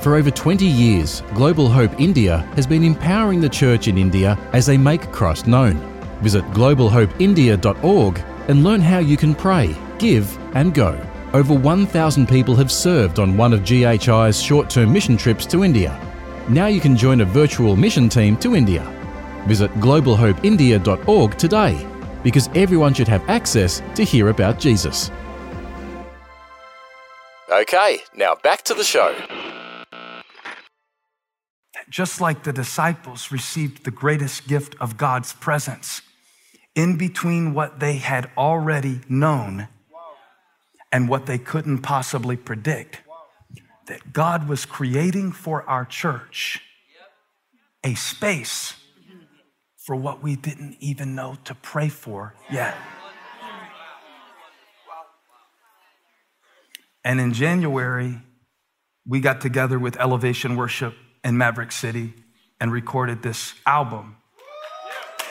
For 0.01 0.17
over 0.17 0.33
20 0.33 0.67
years, 0.67 1.23
Global 1.35 1.69
Hope 1.69 2.01
India 2.01 2.39
has 2.57 2.67
been 2.67 2.83
empowering 2.83 3.41
the 3.41 3.49
church 3.49 3.87
in 3.87 3.97
India 3.97 4.37
as 4.53 4.67
they 4.67 4.77
make 4.77 5.13
Christ 5.13 5.47
known. 5.47 5.77
Visit 6.21 6.43
globalhopeindia.org 6.47 8.19
and 8.49 8.65
learn 8.65 8.81
how 8.81 8.99
you 8.99 9.17
can 9.17 9.37
pray, 9.37 9.77
give, 9.99 10.39
and 10.55 10.75
go. 10.75 10.99
Over 11.35 11.55
1,000 11.55 12.27
people 12.27 12.57
have 12.57 12.73
served 12.73 13.19
on 13.19 13.37
one 13.37 13.53
of 13.53 13.65
GHI's 13.65 14.43
short 14.43 14.71
term 14.71 14.93
mission 14.93 15.17
trips 15.17 15.45
to 15.47 15.63
India. 15.63 15.99
Now 16.49 16.67
you 16.67 16.81
can 16.81 16.97
join 16.97 17.21
a 17.21 17.27
virtual 17.27 17.77
mission 17.77 18.09
team 18.09 18.37
to 18.39 18.57
India. 18.57 18.83
Visit 19.47 19.71
globalhopeindia.org 19.75 21.37
today 21.37 21.87
because 22.23 22.49
everyone 22.55 22.95
should 22.95 23.09
have 23.09 23.29
access 23.29 23.83
to 23.95 24.05
hear 24.05 24.29
about 24.29 24.59
Jesus. 24.59 25.11
Okay, 27.51 28.01
now 28.15 28.35
back 28.43 28.63
to 28.65 28.75
the 28.75 28.85
show. 28.85 29.15
Just 31.91 32.21
like 32.21 32.45
the 32.45 32.53
disciples 32.53 33.33
received 33.33 33.85
the 33.85 33.91
greatest 33.91 34.47
gift 34.47 34.75
of 34.81 34.97
God's 34.97 35.33
presence 35.35 36.03
in 36.75 36.97
between 36.97 37.55
what 37.55 37.81
they 37.81 37.97
had 37.97 38.31
already 38.37 39.01
known 39.09 39.69
and 40.91 41.09
what 41.09 41.27
they 41.27 41.39
couldn't 41.39 41.79
possibly 41.79 42.37
predict, 42.37 43.01
that 43.87 44.13
God 44.13 44.49
was 44.49 44.65
creating 44.67 45.33
for 45.33 45.63
our 45.69 45.85
church 45.85 46.63
a 47.85 47.95
space 47.95 48.75
for 49.77 49.97
what 49.97 50.23
we 50.23 50.37
didn't 50.37 50.77
even 50.81 51.15
know 51.15 51.37
to 51.45 51.55
pray 51.55 51.89
for 51.89 52.35
yet. 52.51 52.77
And 57.05 57.21
in 57.21 57.33
January, 57.33 58.21
we 59.07 59.21
got 59.21 59.41
together 59.41 59.79
with 59.79 59.97
Elevation 59.99 60.57
Worship 60.57 60.95
in 61.25 61.39
Maverick 61.39 61.73
City 61.73 62.13
and 62.61 62.71
recorded 62.71 63.23
this 63.23 63.55
album 63.65 64.17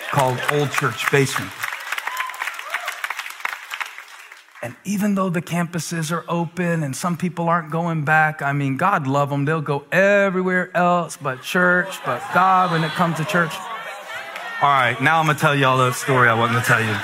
called 0.10 0.40
Old 0.52 0.72
Church 0.72 1.12
Basement. 1.12 1.52
And 4.64 4.76
even 4.86 5.14
though 5.14 5.30
the 5.30 5.42
campuses 5.42 6.12
are 6.12 6.26
open 6.28 6.82
and 6.82 6.96
some 6.96 7.16
people 7.16 7.48
aren't 7.48 7.70
going 7.70 8.06
back, 8.06 8.42
I 8.42 8.54
mean, 8.54 8.76
God 8.76 9.06
love 9.06 9.30
them. 9.30 9.46
They'll 9.46 9.62
go 9.62 9.86
everywhere 9.92 10.76
else 10.76 11.16
but 11.16 11.44
church, 11.44 12.00
but 12.04 12.24
God 12.34 12.72
when 12.72 12.84
it 12.84 12.92
comes 12.92 13.18
to 13.18 13.26
church. 13.26 13.54
All 14.60 14.70
right, 14.70 15.00
now 15.00 15.20
I'm 15.20 15.28
gonna 15.28 15.38
tell 15.38 15.56
y'all 15.56 15.78
the 15.78 15.92
story 15.92 16.28
I 16.28 16.34
wanted 16.34 16.60
to 16.60 16.66
tell 16.66 16.82
you. 16.82 16.96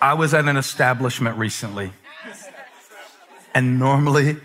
I 0.00 0.14
was 0.14 0.32
at 0.32 0.46
an 0.46 0.56
establishment 0.56 1.36
recently, 1.36 1.92
and 3.54 3.78
normally 3.78 4.38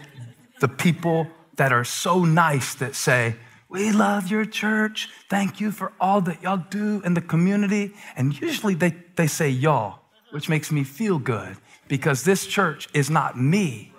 the 0.60 0.68
people 0.68 1.28
that 1.56 1.72
are 1.72 1.86
so 1.86 2.26
nice 2.26 2.76
that 2.76 2.94
say, 2.94 3.36
We 3.68 3.92
love 3.92 4.30
your 4.30 4.46
church. 4.46 5.10
Thank 5.30 5.60
you 5.60 5.72
for 5.72 5.92
all 6.00 6.22
that 6.22 6.42
y'all 6.44 6.64
do 6.70 7.02
in 7.04 7.14
the 7.14 7.22
community. 7.22 7.94
And 8.16 8.40
usually 8.40 8.76
they, 8.76 8.96
they 9.16 9.28
say 9.28 9.50
y'all, 9.50 10.00
which 10.32 10.50
makes 10.50 10.72
me 10.72 10.84
feel 10.84 11.20
good 11.20 11.58
because 11.88 12.24
this 12.24 12.46
church 12.46 12.88
is 12.94 13.10
not 13.10 13.40
me, 13.40 13.92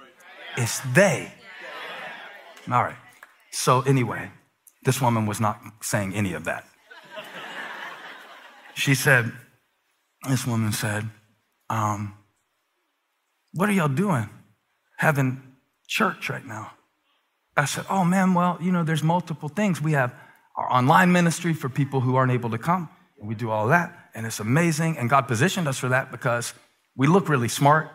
it's 0.57 0.81
they. 0.95 1.33
All 2.71 2.83
right. 2.83 2.97
So, 3.51 3.83
anyway, 3.83 4.31
this 4.85 5.01
woman 5.01 5.27
was 5.27 5.41
not 5.41 5.61
saying 5.81 6.15
any 6.15 6.33
of 6.33 6.45
that. 6.45 6.65
She 8.75 8.95
said, 8.95 9.33
This 10.29 10.47
woman 10.47 10.73
said, 10.73 11.09
um, 11.71 12.15
What 13.53 13.69
are 13.69 13.73
y'all 13.73 13.89
doing? 13.89 14.29
Having 14.99 15.43
church 15.87 16.29
right 16.29 16.45
now. 16.45 16.73
I 17.57 17.65
said, 17.65 17.87
Oh 17.89 18.05
man, 18.05 18.35
well, 18.35 18.59
you 18.61 18.73
know, 18.73 18.85
there's 18.85 19.03
multiple 19.03 19.49
things. 19.49 19.81
We 19.81 19.93
have 19.93 20.15
our 20.57 20.71
online 20.73 21.13
ministry 21.13 21.55
for 21.55 21.69
people 21.69 22.01
who 22.01 22.17
aren't 22.17 22.33
able 22.33 22.51
to 22.51 22.59
come, 22.59 22.89
and 23.19 23.29
we 23.29 23.35
do 23.35 23.51
all 23.51 23.69
that, 23.69 23.93
and 24.15 24.27
it's 24.27 24.41
amazing. 24.41 24.99
And 24.99 25.09
God 25.11 25.23
positioned 25.29 25.69
us 25.69 25.79
for 25.79 25.89
that 25.89 26.11
because 26.11 26.55
we 26.97 27.07
look 27.07 27.29
really 27.29 27.49
smart 27.49 27.91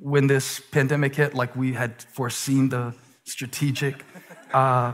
when 0.00 0.26
this 0.26 0.60
pandemic 0.70 1.14
hit, 1.14 1.34
like 1.34 1.54
we 1.54 1.74
had 1.74 2.02
foreseen 2.02 2.70
the 2.70 2.94
strategic 3.24 4.04
uh, 4.52 4.92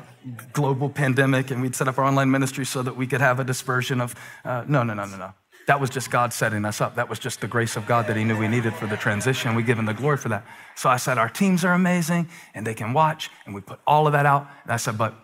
global 0.52 0.90
pandemic, 0.90 1.50
and 1.50 1.62
we'd 1.62 1.74
set 1.74 1.88
up 1.88 1.98
our 1.98 2.04
online 2.04 2.30
ministry 2.30 2.66
so 2.66 2.82
that 2.82 2.96
we 2.96 3.06
could 3.06 3.20
have 3.20 3.40
a 3.40 3.44
dispersion 3.44 4.00
of. 4.00 4.14
Uh, 4.44 4.64
no, 4.66 4.82
no, 4.82 4.94
no, 4.94 5.04
no, 5.04 5.16
no. 5.16 5.32
That 5.66 5.80
was 5.80 5.90
just 5.90 6.10
God 6.10 6.32
setting 6.32 6.64
us 6.64 6.80
up. 6.80 6.94
That 6.94 7.08
was 7.08 7.18
just 7.18 7.40
the 7.40 7.48
grace 7.48 7.76
of 7.76 7.86
God 7.86 8.06
that 8.06 8.16
He 8.16 8.24
knew 8.24 8.38
we 8.38 8.48
needed 8.48 8.74
for 8.74 8.86
the 8.86 8.96
transition. 8.96 9.54
We 9.54 9.62
give 9.62 9.78
Him 9.78 9.86
the 9.86 9.94
glory 9.94 10.16
for 10.16 10.28
that. 10.28 10.46
So 10.76 10.88
I 10.88 10.96
said, 10.96 11.18
Our 11.18 11.28
teams 11.28 11.64
are 11.64 11.72
amazing 11.72 12.28
and 12.54 12.66
they 12.66 12.74
can 12.74 12.92
watch, 12.92 13.30
and 13.44 13.54
we 13.54 13.60
put 13.60 13.80
all 13.86 14.06
of 14.06 14.12
that 14.12 14.26
out. 14.26 14.48
And 14.64 14.72
I 14.72 14.76
said, 14.76 14.96
But 14.96 15.14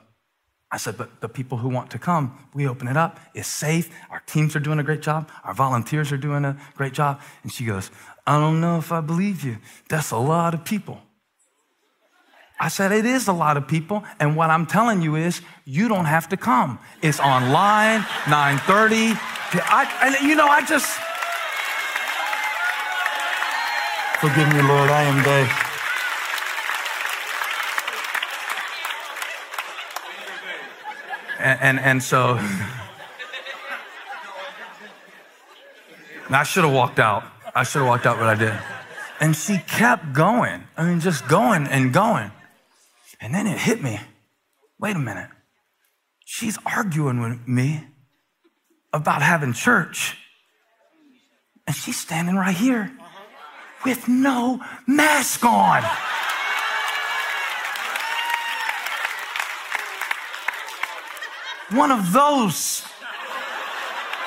I 0.73 0.79
said, 0.79 0.97
but 0.97 1.21
the 1.21 1.29
people 1.29 1.59
who 1.59 1.69
want 1.69 1.91
to 1.91 1.99
come, 1.99 2.49
we 2.55 2.67
open 2.67 2.89
it 2.89 2.97
up. 2.97 3.21
It's 3.35 3.47
safe. 3.47 3.91
Our 4.11 4.21
teams 4.21 4.57
are 4.57 4.61
doing 4.61 4.79
a 4.79 4.83
great 4.83 5.03
job. 5.03 5.31
Our 5.45 5.53
volunteers 5.53 6.11
are 6.13 6.17
doing 6.17 6.47
a 6.47 6.57
great 6.75 6.95
job. 6.95 7.21
And 7.43 7.53
she 7.53 7.67
goes, 7.67 7.91
I 8.27 8.41
don't 8.41 8.59
know 8.59 8.79
if 8.79 8.91
I 8.91 9.03
believe 9.03 9.45
you. 9.45 9.59
That's 9.91 10.13
a 10.13 10.17
lot 10.17 10.55
of 10.55 10.65
people. 10.65 11.03
I 12.63 12.69
said, 12.69 12.93
it 12.93 13.05
is 13.05 13.27
a 13.27 13.33
lot 13.33 13.57
of 13.57 13.67
people. 13.67 14.05
And 14.21 14.37
what 14.37 14.49
I'm 14.49 14.67
telling 14.67 15.03
you 15.03 15.17
is, 15.17 15.41
you 15.65 15.89
don't 15.89 16.05
have 16.05 16.29
to 16.29 16.37
come. 16.37 16.79
It's 17.03 17.19
online, 17.19 18.07
930. 18.29 19.19
I, 19.67 19.91
and 20.05 20.15
you 20.29 20.37
know, 20.37 20.47
I 20.47 20.65
just, 20.65 20.87
forgive 24.21 24.47
me, 24.55 24.63
Lord, 24.63 24.91
I 24.91 25.03
am 25.03 25.25
gay. 25.25 25.49
And, 31.41 31.61
and, 31.61 31.81
and 31.81 32.01
so, 32.01 32.39
I 36.31 36.45
should 36.45 36.63
have 36.63 36.73
walked 36.73 37.01
out. 37.01 37.25
I 37.57 37.65
should 37.65 37.81
have 37.81 37.89
walked 37.89 38.07
out, 38.07 38.21
but 38.21 38.29
I 38.29 38.37
did. 38.37 38.55
And 39.19 39.35
she 39.35 39.59
kept 39.59 40.13
going. 40.13 40.63
I 40.77 40.85
mean, 40.85 41.01
just 41.01 41.27
going 41.27 41.67
and 41.67 41.93
going. 41.93 42.31
And 43.23 43.33
then 43.33 43.47
it 43.47 43.57
hit 43.57 43.81
me. 43.81 44.01
Wait 44.81 44.97
a 44.97 44.99
minute. 44.99 45.31
She's 46.25 46.59
arguing 46.67 47.21
with 47.21 47.47
me 47.47 47.85
about 48.93 49.23
having 49.23 49.53
church. 49.53 50.19
And 51.67 51.77
she's 51.77 51.97
standing 51.97 52.35
right 52.35 52.57
here 52.57 52.93
with 53.85 54.09
no 54.09 54.61
mask 54.89 55.45
on. 55.45 55.85
One 61.71 61.93
of 61.93 62.13
those, 62.13 62.83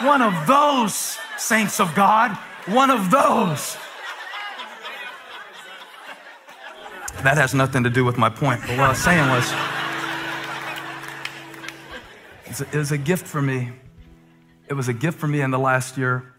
one 0.02 0.22
of 0.22 0.48
those 0.48 1.18
saints 1.38 1.82
of 1.82 1.94
God, 1.94 2.32
one 2.66 2.90
of 2.90 3.12
those. 3.12 3.78
That 7.25 7.38
has 7.38 7.55
nothing 7.55 7.84
to 7.86 7.89
do 7.89 8.05
with 8.05 8.20
my 8.20 8.29
point, 8.29 8.62
but 8.62 8.77
what 8.77 8.82
I 8.82 8.89
was 8.89 9.03
saying 9.03 9.27
was, 9.29 9.51
it 12.72 12.77
was 12.77 12.91
a 12.91 13.00
gift 13.00 13.25
for 13.25 13.41
me. 13.41 13.72
It 14.70 14.75
was 14.75 14.89
a 14.89 14.94
gift 14.94 15.17
for 15.17 15.27
me 15.27 15.41
in 15.41 15.50
the 15.50 15.58
last 15.58 15.98
year. 15.98 16.36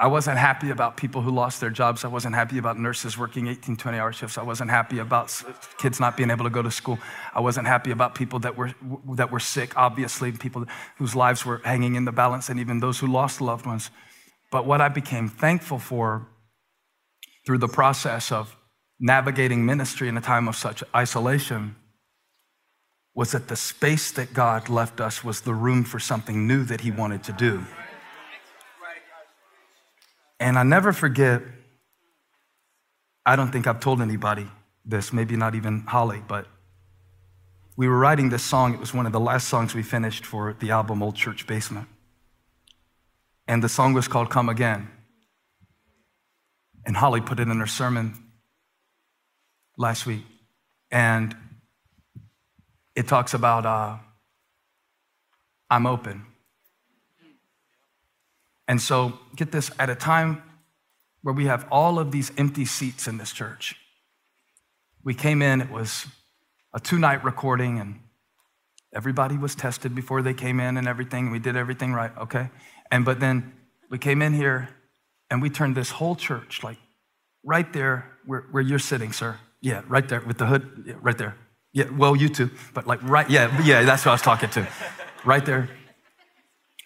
I 0.00 0.06
wasn't 0.06 0.38
happy 0.38 0.70
about 0.70 0.96
people 0.96 1.20
who 1.20 1.30
lost 1.30 1.60
their 1.60 1.68
jobs. 1.68 2.02
I 2.02 2.08
wasn't 2.08 2.34
happy 2.34 2.56
about 2.56 2.78
nurses 2.78 3.18
working 3.18 3.46
18, 3.46 3.76
20 3.76 3.98
hour 3.98 4.10
shifts. 4.10 4.38
I 4.38 4.42
wasn't 4.42 4.70
happy 4.70 5.00
about 5.00 5.38
kids 5.76 6.00
not 6.00 6.16
being 6.16 6.30
able 6.30 6.44
to 6.44 6.50
go 6.50 6.62
to 6.62 6.70
school. 6.70 6.98
I 7.34 7.40
wasn't 7.40 7.66
happy 7.66 7.90
about 7.90 8.14
people 8.14 8.38
that 8.38 8.56
were, 8.56 8.72
that 9.10 9.30
were 9.30 9.38
sick, 9.38 9.76
obviously, 9.76 10.32
people 10.32 10.64
whose 10.96 11.14
lives 11.14 11.44
were 11.44 11.60
hanging 11.62 11.94
in 11.94 12.06
the 12.06 12.12
balance, 12.12 12.48
and 12.48 12.58
even 12.58 12.80
those 12.80 12.98
who 13.00 13.06
lost 13.06 13.42
loved 13.42 13.66
ones. 13.66 13.90
But 14.50 14.64
what 14.64 14.80
I 14.80 14.88
became 14.88 15.28
thankful 15.28 15.78
for 15.78 16.26
through 17.44 17.58
the 17.58 17.68
process 17.68 18.32
of 18.32 18.56
navigating 19.02 19.66
ministry 19.66 20.08
in 20.08 20.16
a 20.16 20.20
time 20.20 20.46
of 20.46 20.54
such 20.54 20.84
isolation 20.94 21.74
was 23.14 23.32
that 23.32 23.48
the 23.48 23.56
space 23.56 24.12
that 24.12 24.32
God 24.32 24.68
left 24.68 25.00
us 25.00 25.24
was 25.24 25.40
the 25.40 25.52
room 25.52 25.82
for 25.84 25.98
something 25.98 26.46
new 26.46 26.62
that 26.64 26.80
He 26.80 26.92
wanted 26.92 27.24
to 27.24 27.32
do. 27.32 27.66
And 30.38 30.56
I 30.58 30.62
never 30.62 30.92
forget, 30.92 31.42
I 33.26 33.36
don't 33.36 33.50
think 33.50 33.66
I've 33.66 33.80
told 33.80 34.00
anybody 34.00 34.46
this, 34.84 35.12
maybe 35.12 35.36
not 35.36 35.54
even 35.54 35.80
Holly, 35.80 36.22
but 36.26 36.46
we 37.76 37.88
were 37.88 37.98
writing 37.98 38.30
this 38.30 38.42
song. 38.42 38.72
It 38.72 38.80
was 38.80 38.94
one 38.94 39.06
of 39.06 39.12
the 39.12 39.20
last 39.20 39.48
songs 39.48 39.74
we 39.74 39.82
finished 39.82 40.24
for 40.24 40.56
the 40.58 40.70
album 40.70 41.02
Old 41.02 41.16
Church 41.16 41.46
Basement. 41.46 41.88
And 43.48 43.62
the 43.62 43.68
song 43.68 43.94
was 43.94 44.08
called 44.08 44.30
Come 44.30 44.48
Again. 44.48 44.88
And 46.86 46.96
Holly 46.96 47.20
put 47.20 47.40
it 47.40 47.48
in 47.48 47.58
her 47.58 47.66
sermon 47.66 48.31
last 49.76 50.06
week. 50.06 50.24
And 50.90 51.34
it 52.94 53.08
talks 53.08 53.34
about 53.34 53.66
uh, 53.66 53.96
I'm 55.70 55.86
open. 55.86 56.26
And 58.68 58.80
so, 58.80 59.18
get 59.36 59.52
this 59.52 59.70
at 59.78 59.90
a 59.90 59.94
time 59.94 60.42
where 61.22 61.34
we 61.34 61.46
have 61.46 61.66
all 61.70 61.98
of 61.98 62.10
these 62.10 62.30
empty 62.36 62.64
seats 62.64 63.06
in 63.06 63.18
this 63.18 63.32
church. 63.32 63.76
We 65.04 65.14
came 65.14 65.42
in, 65.42 65.60
it 65.60 65.70
was 65.70 66.06
a 66.72 66.80
two 66.80 66.98
night 66.98 67.24
recording, 67.24 67.78
and 67.78 68.00
everybody 68.94 69.36
was 69.36 69.54
tested 69.54 69.94
before 69.94 70.22
they 70.22 70.34
came 70.34 70.60
in 70.60 70.76
and 70.76 70.86
everything. 70.86 71.30
We 71.30 71.38
did 71.38 71.56
everything 71.56 71.92
right, 71.92 72.16
okay? 72.18 72.50
And 72.90 73.04
but 73.04 73.20
then 73.20 73.52
we 73.90 73.98
came 73.98 74.22
in 74.22 74.32
here 74.32 74.68
and 75.30 75.42
we 75.42 75.50
turned 75.50 75.74
this 75.74 75.90
whole 75.90 76.14
church, 76.14 76.62
like 76.62 76.78
right 77.44 77.72
there 77.72 78.10
where, 78.26 78.42
where 78.50 78.62
you're 78.62 78.78
sitting, 78.78 79.12
sir. 79.12 79.38
Yeah, 79.62 79.82
right 79.88 80.06
there 80.06 80.20
with 80.20 80.38
the 80.38 80.46
hood, 80.46 80.84
yeah, 80.86 80.94
right 81.00 81.16
there. 81.16 81.36
Yeah, 81.72 81.88
well, 81.96 82.14
you 82.14 82.28
too, 82.28 82.50
but 82.74 82.86
like 82.86 83.02
right, 83.02 83.30
yeah, 83.30 83.62
yeah, 83.62 83.82
that's 83.84 84.04
what 84.04 84.10
I 84.10 84.14
was 84.14 84.22
talking 84.22 84.50
to. 84.50 84.66
Right 85.24 85.46
there. 85.46 85.70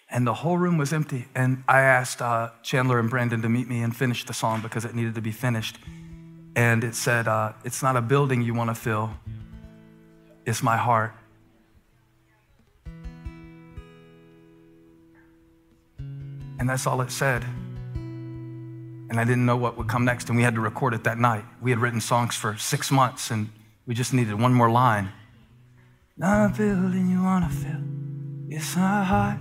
And 0.09 0.25
the 0.25 0.33
whole 0.33 0.57
room 0.57 0.77
was 0.77 0.93
empty. 0.93 1.25
And 1.35 1.63
I 1.67 1.81
asked 1.81 2.21
uh, 2.21 2.51
Chandler 2.63 2.99
and 2.99 3.09
Brandon 3.09 3.41
to 3.41 3.49
meet 3.49 3.67
me 3.67 3.81
and 3.81 3.93
finish 3.93 4.23
the 4.23 4.33
song 4.33 4.61
because 4.61 4.85
it 4.85 4.95
needed 4.95 5.15
to 5.15 5.21
be 5.21 5.31
finished. 5.31 5.79
And 6.55 6.83
it 6.83 6.95
said, 6.95 7.27
uh, 7.27 7.53
It's 7.65 7.83
not 7.83 7.97
a 7.97 8.01
building 8.01 8.41
you 8.41 8.53
want 8.53 8.69
to 8.69 8.75
fill, 8.75 9.09
it's 10.45 10.63
my 10.63 10.77
heart. 10.77 11.13
And 16.59 16.69
that's 16.69 16.87
all 16.87 17.01
it 17.01 17.11
said. 17.11 17.43
And 19.09 19.19
I 19.19 19.23
didn't 19.23 19.45
know 19.45 19.57
what 19.57 19.77
would 19.77 19.87
come 19.87 20.05
next. 20.05 20.29
And 20.29 20.37
we 20.37 20.43
had 20.43 20.55
to 20.55 20.61
record 20.61 20.93
it 20.93 21.03
that 21.05 21.17
night. 21.17 21.45
We 21.61 21.71
had 21.71 21.79
written 21.79 22.01
songs 22.01 22.35
for 22.35 22.57
six 22.57 22.91
months 22.91 23.31
and 23.31 23.49
we 23.85 23.95
just 23.95 24.13
needed 24.13 24.39
one 24.39 24.53
more 24.53 24.69
line. 24.69 25.11
Not 26.17 26.51
a 26.51 26.53
building 26.53 27.09
you 27.09 27.21
want 27.23 27.49
to 27.49 27.57
fill, 27.57 27.83
it's 28.49 28.75
my 28.75 29.03
heart. 29.03 29.39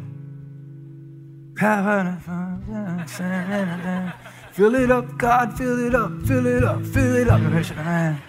Fill 4.53 4.75
it 4.75 4.91
up, 4.91 5.17
God, 5.17 5.57
fill 5.57 5.87
it 5.87 5.95
up, 5.95 6.23
fill 6.27 6.47
it 6.47 6.63
up, 6.63 6.85
fill 6.85 7.17
it 7.17 7.29
up. 7.29 7.41
Man, 7.41 8.21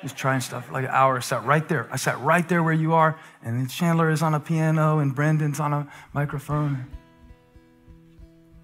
just 0.00 0.16
trying 0.16 0.40
stuff 0.40 0.70
like 0.70 0.84
an 0.84 0.90
hour. 0.90 1.16
I 1.16 1.20
sat 1.20 1.44
right 1.44 1.68
there. 1.68 1.88
I 1.90 1.96
sat 1.96 2.20
right 2.20 2.48
there 2.48 2.62
where 2.62 2.72
you 2.72 2.92
are, 2.92 3.18
and 3.42 3.58
then 3.58 3.66
Chandler 3.66 4.10
is 4.10 4.22
on 4.22 4.32
a 4.34 4.40
piano, 4.40 5.00
and 5.00 5.12
Brandon's 5.12 5.58
on 5.58 5.72
a 5.72 5.88
microphone. 6.12 6.86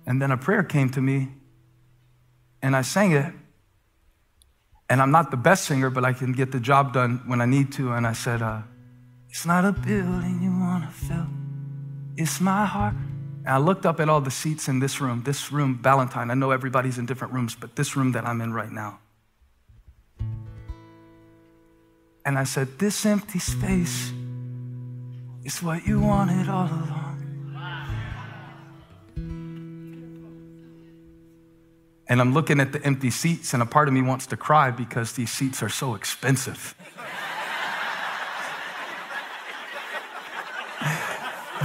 And 0.06 0.22
then 0.22 0.30
a 0.30 0.36
prayer 0.36 0.62
came 0.62 0.90
to 0.90 1.00
me, 1.00 1.30
and 2.62 2.76
I 2.76 2.82
sang 2.82 3.12
it. 3.12 3.32
And 4.88 5.00
I'm 5.00 5.10
not 5.10 5.30
the 5.30 5.36
best 5.36 5.64
singer, 5.64 5.90
but 5.90 6.04
I 6.04 6.12
can 6.12 6.32
get 6.32 6.52
the 6.52 6.60
job 6.60 6.92
done 6.92 7.22
when 7.26 7.40
I 7.40 7.46
need 7.46 7.72
to. 7.72 7.92
And 7.92 8.06
I 8.06 8.12
said, 8.12 8.42
uh, 8.42 8.62
It's 9.30 9.46
not 9.46 9.64
a 9.64 9.72
building 9.72 10.40
you 10.42 10.50
want 10.50 10.84
to 10.84 10.90
fill, 10.90 11.26
it's 12.16 12.40
my 12.40 12.64
heart. 12.64 12.94
And 13.44 13.48
I 13.48 13.58
looked 13.58 13.86
up 13.86 13.98
at 13.98 14.08
all 14.08 14.20
the 14.20 14.30
seats 14.30 14.68
in 14.68 14.78
this 14.78 15.00
room, 15.00 15.24
this 15.24 15.50
room, 15.50 15.74
Ballantyne. 15.82 16.30
I 16.30 16.34
know 16.34 16.52
everybody's 16.52 16.98
in 16.98 17.06
different 17.06 17.32
rooms, 17.32 17.56
but 17.56 17.74
this 17.74 17.96
room 17.96 18.12
that 18.12 18.24
I'm 18.24 18.40
in 18.40 18.52
right 18.52 18.70
now. 18.70 19.00
And 22.24 22.38
I 22.38 22.44
said, 22.44 22.78
This 22.78 23.04
empty 23.04 23.40
space 23.40 24.12
is 25.44 25.62
what 25.62 25.86
you 25.86 25.98
wanted 26.00 26.48
all 26.48 26.68
along. 26.68 27.01
And 32.12 32.20
I'm 32.20 32.34
looking 32.34 32.60
at 32.60 32.72
the 32.72 32.84
empty 32.84 33.08
seats, 33.08 33.54
and 33.54 33.62
a 33.62 33.64
part 33.64 33.88
of 33.88 33.94
me 33.94 34.02
wants 34.02 34.26
to 34.26 34.36
cry 34.36 34.70
because 34.70 35.14
these 35.14 35.30
seats 35.30 35.62
are 35.62 35.70
so 35.70 35.94
expensive. 35.94 36.74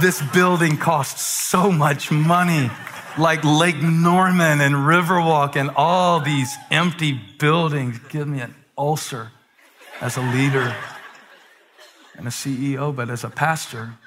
this 0.00 0.22
building 0.32 0.78
costs 0.78 1.20
so 1.20 1.70
much 1.70 2.10
money, 2.10 2.70
like 3.18 3.44
Lake 3.44 3.82
Norman 3.82 4.62
and 4.62 4.74
Riverwalk 4.74 5.54
and 5.54 5.68
all 5.76 6.18
these 6.18 6.56
empty 6.70 7.20
buildings 7.38 7.98
give 8.08 8.26
me 8.26 8.40
an 8.40 8.54
ulcer 8.78 9.30
as 10.00 10.16
a 10.16 10.22
leader 10.22 10.74
and 12.16 12.26
a 12.26 12.30
CEO, 12.30 12.96
but 12.96 13.10
as 13.10 13.22
a 13.22 13.28
pastor. 13.28 13.98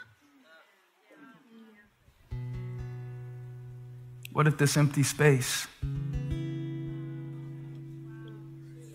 What 4.33 4.48
if 4.48 4.57
this 4.57 4.75
empty 4.75 5.03
space 5.03 5.67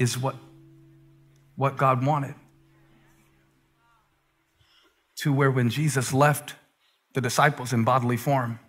is 0.07 0.17
what, 0.17 0.37
what 1.57 1.77
God 1.77 2.07
wanted? 2.07 2.35
To 5.23 5.33
where 5.33 5.51
when 5.51 5.69
Jesus 5.69 6.13
left 6.13 6.55
the 7.15 7.21
disciples 7.21 7.73
in 7.73 7.83
bodily 7.83 8.17
form, 8.17 8.61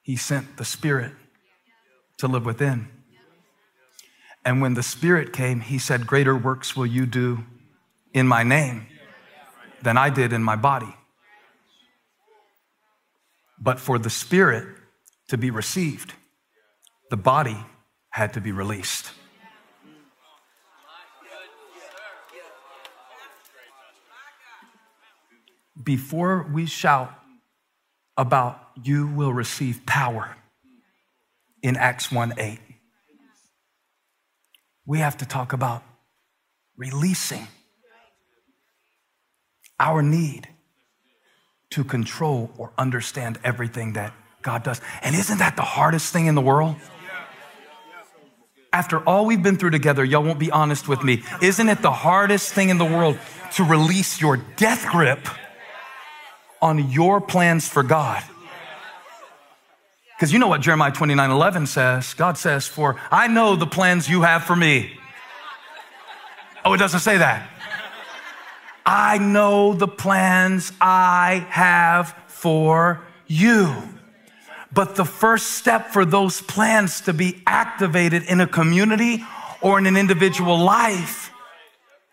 he 0.00 0.16
sent 0.16 0.56
the 0.56 0.64
Spirit 0.64 1.12
to 2.16 2.28
live 2.28 2.46
within. 2.46 2.88
And 4.42 4.62
when 4.62 4.72
the 4.72 4.82
Spirit 4.82 5.34
came, 5.34 5.60
he 5.60 5.78
said, 5.78 6.06
Greater 6.06 6.34
works 6.34 6.74
will 6.74 6.86
you 6.86 7.04
do 7.04 7.44
in 8.14 8.26
my 8.26 8.42
name 8.42 8.86
than 9.82 9.98
I 9.98 10.08
did 10.08 10.32
in 10.32 10.42
my 10.42 10.56
body. 10.56 10.94
But 13.58 13.78
for 13.78 13.98
the 13.98 14.08
Spirit 14.08 14.66
to 15.28 15.36
be 15.36 15.50
received, 15.50 16.14
the 17.10 17.18
body 17.18 17.58
had 18.10 18.32
to 18.32 18.40
be 18.40 18.50
released. 18.50 19.10
Before 25.82 26.46
we 26.52 26.66
shout 26.66 27.12
about 28.16 28.60
you 28.82 29.06
will 29.06 29.32
receive 29.32 29.86
power 29.86 30.36
in 31.62 31.76
Acts 31.76 32.10
1 32.10 32.34
8, 32.36 32.58
we 34.86 34.98
have 34.98 35.16
to 35.18 35.26
talk 35.26 35.52
about 35.52 35.82
releasing 36.76 37.46
our 39.78 40.02
need 40.02 40.48
to 41.70 41.84
control 41.84 42.50
or 42.58 42.72
understand 42.76 43.38
everything 43.44 43.94
that 43.94 44.12
God 44.42 44.62
does. 44.62 44.80
And 45.02 45.14
isn't 45.14 45.38
that 45.38 45.56
the 45.56 45.62
hardest 45.62 46.12
thing 46.12 46.26
in 46.26 46.34
the 46.34 46.40
world? 46.40 46.76
After 48.72 49.00
all 49.00 49.26
we've 49.26 49.42
been 49.42 49.56
through 49.56 49.70
together, 49.70 50.04
y'all 50.04 50.22
won't 50.22 50.38
be 50.38 50.50
honest 50.50 50.88
with 50.88 51.02
me. 51.02 51.22
Isn't 51.42 51.68
it 51.68 51.82
the 51.82 51.90
hardest 51.90 52.52
thing 52.52 52.68
in 52.68 52.78
the 52.78 52.84
world 52.84 53.18
to 53.54 53.64
release 53.64 54.20
your 54.20 54.36
death 54.56 54.86
grip 54.86 55.26
on 56.62 56.90
your 56.90 57.20
plans 57.20 57.68
for 57.68 57.82
God? 57.82 58.22
Because 60.16 60.32
you 60.32 60.38
know 60.38 60.48
what 60.48 60.60
Jeremiah 60.60 60.92
29 60.92 61.30
11 61.30 61.66
says? 61.66 62.12
God 62.14 62.36
says, 62.36 62.66
For 62.66 63.00
I 63.10 63.26
know 63.26 63.56
the 63.56 63.66
plans 63.66 64.08
you 64.08 64.20
have 64.22 64.44
for 64.44 64.54
me. 64.54 64.92
Oh, 66.64 66.74
it 66.74 66.76
doesn't 66.76 67.00
say 67.00 67.16
that. 67.16 67.48
I 68.84 69.18
know 69.18 69.72
the 69.72 69.88
plans 69.88 70.72
I 70.80 71.46
have 71.48 72.14
for 72.26 73.02
you. 73.26 73.74
But 74.72 74.96
the 74.96 75.04
first 75.04 75.52
step 75.52 75.88
for 75.88 76.04
those 76.04 76.40
plans 76.42 77.00
to 77.02 77.12
be 77.12 77.42
activated 77.46 78.24
in 78.24 78.40
a 78.40 78.46
community 78.46 79.24
or 79.60 79.78
in 79.78 79.86
an 79.86 79.96
individual 79.96 80.58
life 80.58 81.32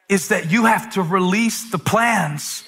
is 0.09 0.29
that 0.29 0.49
you 0.51 0.65
have 0.65 0.93
to 0.93 1.01
release 1.01 1.69
the 1.69 1.77
plans 1.77 2.63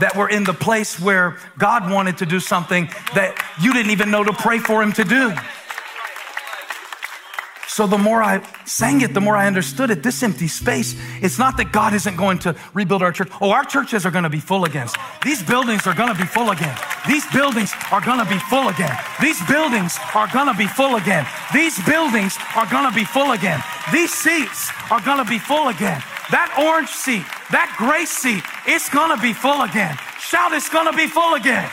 that 0.00 0.16
were 0.16 0.28
in 0.28 0.44
the 0.44 0.52
place 0.52 0.98
where 0.98 1.38
God 1.58 1.90
wanted 1.90 2.18
to 2.18 2.26
do 2.26 2.40
something 2.40 2.86
that 3.14 3.34
you 3.60 3.72
didn't 3.72 3.92
even 3.92 4.10
know 4.10 4.24
to 4.24 4.32
pray 4.32 4.58
for 4.58 4.82
Him 4.82 4.92
to 4.92 5.04
do. 5.04 5.34
So 7.70 7.86
the 7.86 7.98
more 7.98 8.20
I 8.20 8.42
sang 8.66 9.00
it, 9.00 9.14
the 9.14 9.20
more 9.20 9.36
I 9.36 9.46
understood 9.46 9.90
it. 9.90 10.02
This 10.02 10.24
empty 10.24 10.48
space, 10.48 10.96
it's 11.22 11.38
not 11.38 11.56
that 11.58 11.70
God 11.70 11.94
isn't 11.94 12.16
going 12.16 12.40
to 12.40 12.56
rebuild 12.74 13.00
our 13.00 13.12
church. 13.12 13.30
Oh, 13.40 13.50
our 13.52 13.64
churches 13.64 14.04
are 14.04 14.10
going 14.10 14.24
to 14.24 14.28
be 14.28 14.40
full 14.40 14.64
again. 14.64 14.88
These 15.24 15.44
buildings 15.44 15.86
are 15.86 15.94
going 15.94 16.12
to 16.12 16.18
be 16.20 16.26
full 16.26 16.50
again. 16.50 16.76
These 17.06 17.24
buildings 17.32 17.72
are 17.92 18.00
going 18.00 18.18
to 18.18 18.28
be 18.28 18.40
full 18.50 18.68
again. 18.68 18.96
These 19.22 19.40
buildings 19.46 19.98
are 20.16 20.26
going 20.32 20.50
to 20.50 20.58
be 20.58 20.66
full 20.66 20.96
again. 20.96 21.24
These 21.54 21.78
buildings 21.86 22.36
are 22.56 22.66
going 22.66 22.90
to 22.90 22.94
be 22.94 23.04
full 23.04 23.30
again. 23.30 23.62
These 23.92 24.12
seats 24.12 24.72
are 24.90 25.00
going 25.00 25.24
to 25.24 25.30
be 25.30 25.38
full 25.38 25.68
again. 25.68 26.02
That 26.32 26.50
orange 26.58 26.90
seat, 26.90 27.24
that 27.50 27.74
gray 27.78 28.06
seat, 28.06 28.42
it's 28.66 28.88
to 28.88 29.18
be 29.22 29.32
full 29.32 29.62
again. 29.62 29.98
Shout, 30.18 30.52
it's 30.52 30.70
to 30.70 30.94
be 30.94 31.06
full 31.06 31.34
again. 31.34 31.68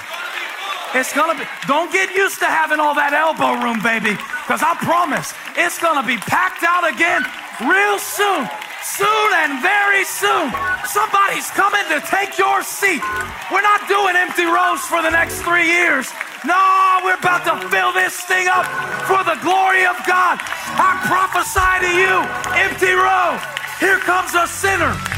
It's 0.96 1.12
gonna 1.14 1.38
be, 1.38 1.44
don't 1.68 1.92
get 1.92 2.16
used 2.16 2.40
to 2.40 2.48
having 2.48 2.80
all 2.80 2.96
that 2.96 3.12
elbow 3.12 3.60
room, 3.60 3.84
baby, 3.84 4.16
because 4.48 4.64
I 4.64 4.74
promise 4.82 5.36
it's 5.60 5.78
gonna 5.78 6.02
be 6.02 6.16
packed 6.16 6.64
out 6.64 6.88
again 6.88 7.28
real 7.62 8.00
soon. 8.00 8.48
Soon 8.82 9.30
and 9.44 9.60
very 9.60 10.08
soon. 10.08 10.48
Somebody's 10.88 11.52
coming 11.52 11.84
to 11.92 12.00
take 12.08 12.40
your 12.40 12.64
seat. 12.64 13.04
We're 13.52 13.66
not 13.66 13.84
doing 13.92 14.16
empty 14.16 14.48
rows 14.48 14.80
for 14.88 15.04
the 15.04 15.12
next 15.12 15.44
three 15.44 15.68
years. 15.68 16.08
No, 16.48 17.04
we're 17.04 17.20
about 17.20 17.44
to 17.44 17.68
fill 17.68 17.92
this 17.92 18.16
thing 18.24 18.48
up 18.48 18.64
for 19.04 19.20
the 19.28 19.36
glory 19.44 19.84
of 19.84 20.00
God. 20.08 20.40
I 20.40 21.04
prophesy 21.04 21.74
to 21.84 21.92
you, 22.00 22.16
empty 22.56 22.96
row. 22.96 23.36
Here 23.84 24.00
comes 24.00 24.34
a 24.34 24.48
sinner. 24.48 25.17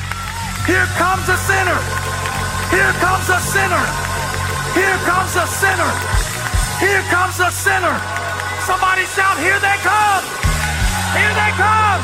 Here 0.70 0.86
comes 1.02 1.26
a 1.26 1.34
sinner. 1.50 1.82
Here 2.70 2.94
comes 3.02 3.26
a 3.26 3.42
sinner. 3.42 3.86
Here 4.78 5.00
comes 5.02 5.34
a 5.34 5.50
sinner. 5.50 5.92
Here 6.78 7.02
comes 7.10 7.42
a 7.42 7.50
sinner. 7.50 7.98
Somebody 8.70 9.02
shout, 9.10 9.42
Here 9.42 9.58
they 9.58 9.78
come. 9.82 10.22
Here 11.18 11.34
they 11.34 11.52
come. 11.58 12.02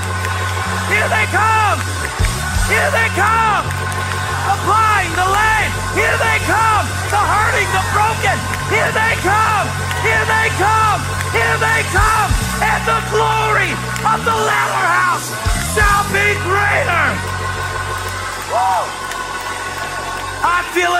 Here 0.89 1.09
they 1.13 1.25
come. 1.29 1.77
Here 2.65 2.89
they 2.89 3.09
come. 3.13 3.65
The 4.49 4.57
blind, 4.65 5.13
the 5.13 5.29
lame. 5.29 5.71
Here 5.93 6.17
they 6.17 6.41
come. 6.49 6.85
The 7.13 7.21
hurting, 7.21 7.69
the 7.69 7.85
broken. 7.93 8.37
Here 8.73 8.91
they 8.97 9.13
come. 9.21 9.67
Here 10.01 10.25
they 10.25 10.47
come. 10.57 10.99
Here 11.37 11.57
they 11.61 11.81
come. 11.93 12.29
And 12.65 12.81
the 12.89 12.99
glory 13.13 13.77
of 14.09 14.25
the 14.25 14.33
latter 14.33 14.85
house 14.89 15.29
shall 15.77 16.01
be 16.09 16.33
greater. 16.41 17.34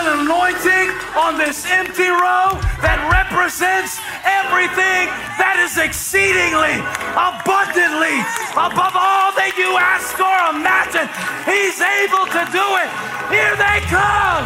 An 0.06 0.20
anointing 0.22 0.90
on 1.18 1.38
this 1.38 1.66
empty 1.66 2.10
row 2.10 2.54
that 2.86 3.02
represents 3.10 3.98
everything 4.22 5.10
that 5.42 5.58
is 5.58 5.78
exceedingly, 5.82 6.78
abundantly, 7.18 8.22
above 8.54 8.94
all 8.94 9.34
that 9.34 9.54
you 9.58 9.74
ask 9.78 10.14
or 10.22 10.38
imagine. 10.54 11.10
He's 11.48 11.80
able 11.82 12.26
to 12.30 12.44
do 12.54 12.66
it. 12.82 12.90
Here 13.34 13.56
they 13.58 13.80
come. 13.90 14.46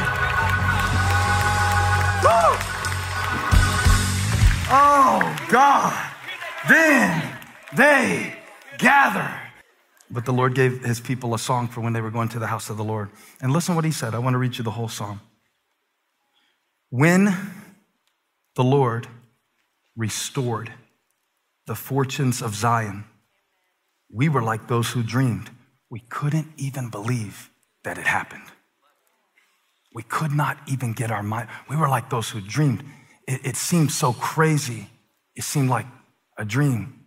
Woo! 2.23 2.51
Oh, 4.71 5.19
God. 5.49 5.91
Then 6.67 7.35
they 7.75 8.35
gather. 8.77 9.48
But 10.11 10.25
the 10.25 10.33
Lord 10.33 10.55
gave 10.55 10.83
his 10.83 10.99
people 10.99 11.33
a 11.33 11.39
song 11.39 11.67
for 11.67 11.81
when 11.81 11.93
they 11.93 12.01
were 12.01 12.09
going 12.09 12.29
to 12.29 12.39
the 12.39 12.47
house 12.47 12.69
of 12.69 12.77
the 12.77 12.83
Lord. 12.83 13.09
And 13.41 13.51
listen 13.51 13.75
what 13.75 13.85
he 13.85 13.91
said. 13.91 14.15
I 14.15 14.19
want 14.19 14.33
to 14.33 14.39
read 14.39 14.57
you 14.57 14.63
the 14.63 14.71
whole 14.71 14.87
song. 14.87 15.19
When 16.89 17.35
the 18.55 18.63
Lord 18.63 19.07
restored 19.95 20.73
the 21.67 21.75
fortunes 21.75 22.41
of 22.41 22.55
Zion, 22.55 23.03
we 24.11 24.27
were 24.29 24.41
like 24.41 24.67
those 24.67 24.89
who 24.89 25.03
dreamed. 25.03 25.51
We 25.91 25.99
couldn't 26.09 26.47
even 26.57 26.89
believe 26.89 27.51
that 27.83 27.97
it 27.97 28.07
happened. 28.07 28.43
We 29.93 30.03
could 30.03 30.31
not 30.31 30.57
even 30.67 30.93
get 30.93 31.11
our 31.11 31.23
mind. 31.23 31.49
We 31.69 31.75
were 31.75 31.89
like 31.89 32.09
those 32.09 32.29
who 32.29 32.41
dreamed. 32.41 32.83
It, 33.27 33.41
it 33.45 33.55
seemed 33.55 33.91
so 33.91 34.13
crazy. 34.13 34.87
It 35.35 35.43
seemed 35.43 35.69
like 35.69 35.85
a 36.37 36.45
dream. 36.45 36.98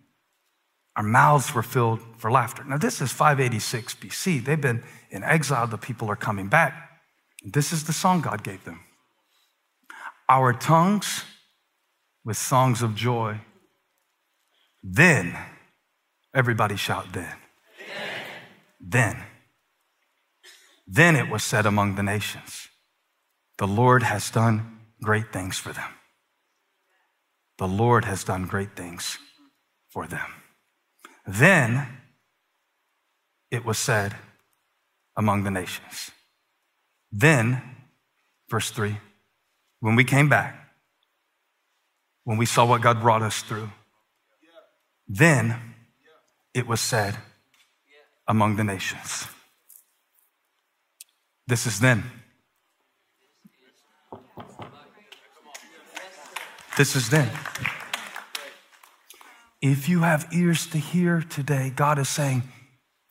Our 0.95 1.03
mouths 1.03 1.53
were 1.53 1.63
filled 1.63 2.01
for 2.17 2.31
laughter. 2.31 2.63
Now, 2.63 2.77
this 2.77 3.01
is 3.01 3.11
586 3.11 3.95
BC. 3.95 4.45
They've 4.45 4.59
been 4.59 4.83
in 5.09 5.23
exile. 5.23 5.65
The 5.67 5.77
people 5.77 6.09
are 6.09 6.15
coming 6.15 6.47
back. 6.47 7.01
This 7.43 7.73
is 7.73 7.85
the 7.85 7.93
song 7.93 8.21
God 8.21 8.43
gave 8.43 8.63
them. 8.63 8.81
Our 10.29 10.53
tongues 10.53 11.23
with 12.23 12.37
songs 12.37 12.81
of 12.81 12.95
joy. 12.95 13.41
Then, 14.81 15.37
everybody 16.33 16.75
shout, 16.75 17.11
then. 17.13 17.35
Then. 18.79 19.23
Then 20.85 21.15
it 21.15 21.29
was 21.29 21.43
said 21.43 21.65
among 21.65 21.95
the 21.95 22.03
nations, 22.03 22.67
the 23.57 23.67
Lord 23.67 24.03
has 24.03 24.29
done 24.29 24.79
great 25.01 25.31
things 25.31 25.57
for 25.57 25.73
them. 25.73 25.89
The 27.57 27.67
Lord 27.67 28.05
has 28.05 28.23
done 28.23 28.45
great 28.45 28.75
things 28.75 29.17
for 29.89 30.07
them. 30.07 30.42
Then 31.25 31.87
it 33.49 33.63
was 33.63 33.77
said 33.77 34.15
among 35.15 35.43
the 35.43 35.51
nations. 35.51 36.11
Then, 37.11 37.61
verse 38.49 38.71
3, 38.71 38.97
when 39.79 39.95
we 39.95 40.03
came 40.03 40.27
back, 40.27 40.55
when 42.23 42.37
we 42.37 42.45
saw 42.45 42.65
what 42.65 42.81
God 42.81 43.01
brought 43.01 43.21
us 43.21 43.41
through, 43.41 43.69
then 45.07 45.55
it 46.53 46.67
was 46.67 46.81
said 46.81 47.17
among 48.27 48.55
the 48.55 48.63
nations. 48.63 49.27
This 51.45 51.65
is 51.67 51.79
then. 51.79 52.03
This 56.77 56.95
is 56.95 57.09
then. 57.09 57.29
If 59.63 59.87
you 59.87 60.01
have 60.01 60.27
ears 60.33 60.67
to 60.67 60.77
hear 60.77 61.21
today, 61.21 61.71
God 61.73 61.97
is 61.97 62.09
saying, 62.09 62.43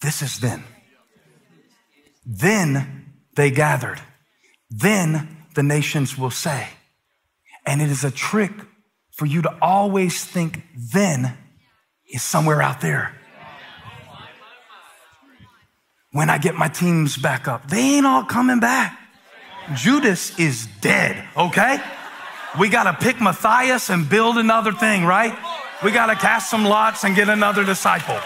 This 0.02 0.20
is 0.20 0.38
then. 0.38 0.62
Then 2.26 3.14
they 3.36 3.50
gathered. 3.50 4.02
Then 4.68 5.44
the 5.54 5.62
nations 5.62 6.18
will 6.18 6.30
say. 6.30 6.68
And 7.64 7.80
it 7.80 7.88
is 7.88 8.04
a 8.04 8.10
trick 8.10 8.52
for 9.12 9.24
you 9.24 9.40
to 9.40 9.56
always 9.62 10.26
think 10.26 10.62
then 10.92 11.38
is 12.12 12.22
somewhere 12.22 12.60
out 12.60 12.82
there. 12.82 13.14
When 16.10 16.28
I 16.28 16.36
get 16.36 16.54
my 16.54 16.68
teams 16.68 17.16
back 17.16 17.48
up, 17.48 17.70
they 17.70 17.96
ain't 17.96 18.04
all 18.04 18.24
coming 18.24 18.60
back. 18.60 18.98
Judas 19.74 20.38
is 20.38 20.66
dead, 20.82 21.26
okay? 21.34 21.82
We 22.60 22.68
got 22.68 22.84
to 22.84 22.92
pick 22.92 23.22
Matthias 23.22 23.88
and 23.88 24.06
build 24.06 24.36
another 24.36 24.72
thing, 24.72 25.06
right? 25.06 25.34
We 25.84 25.90
got 25.90 26.06
to 26.06 26.14
cast 26.14 26.48
some 26.48 26.64
lots 26.64 27.02
and 27.02 27.16
get 27.16 27.28
another 27.28 27.64
disciple. 27.64 28.18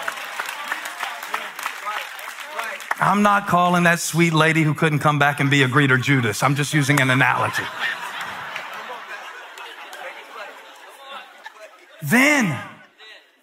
I'm 2.99 3.23
not 3.23 3.47
calling 3.47 3.83
that 3.83 3.99
sweet 3.99 4.33
lady 4.33 4.63
who 4.63 4.73
couldn't 4.73 4.99
come 4.99 5.17
back 5.17 5.39
and 5.39 5.49
be 5.49 5.63
a 5.63 5.67
greeter 5.67 6.01
Judas. 6.01 6.43
I'm 6.43 6.55
just 6.55 6.73
using 6.73 7.01
an 7.01 7.09
analogy. 7.09 7.63
Then 12.03 12.59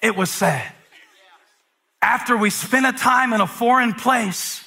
it 0.01 0.17
was 0.17 0.31
said, 0.31 0.73
after 2.01 2.37
we 2.37 2.51
spent 2.51 2.87
a 2.87 2.93
time 2.93 3.33
in 3.33 3.41
a 3.41 3.47
foreign 3.47 3.95
place, 3.95 4.65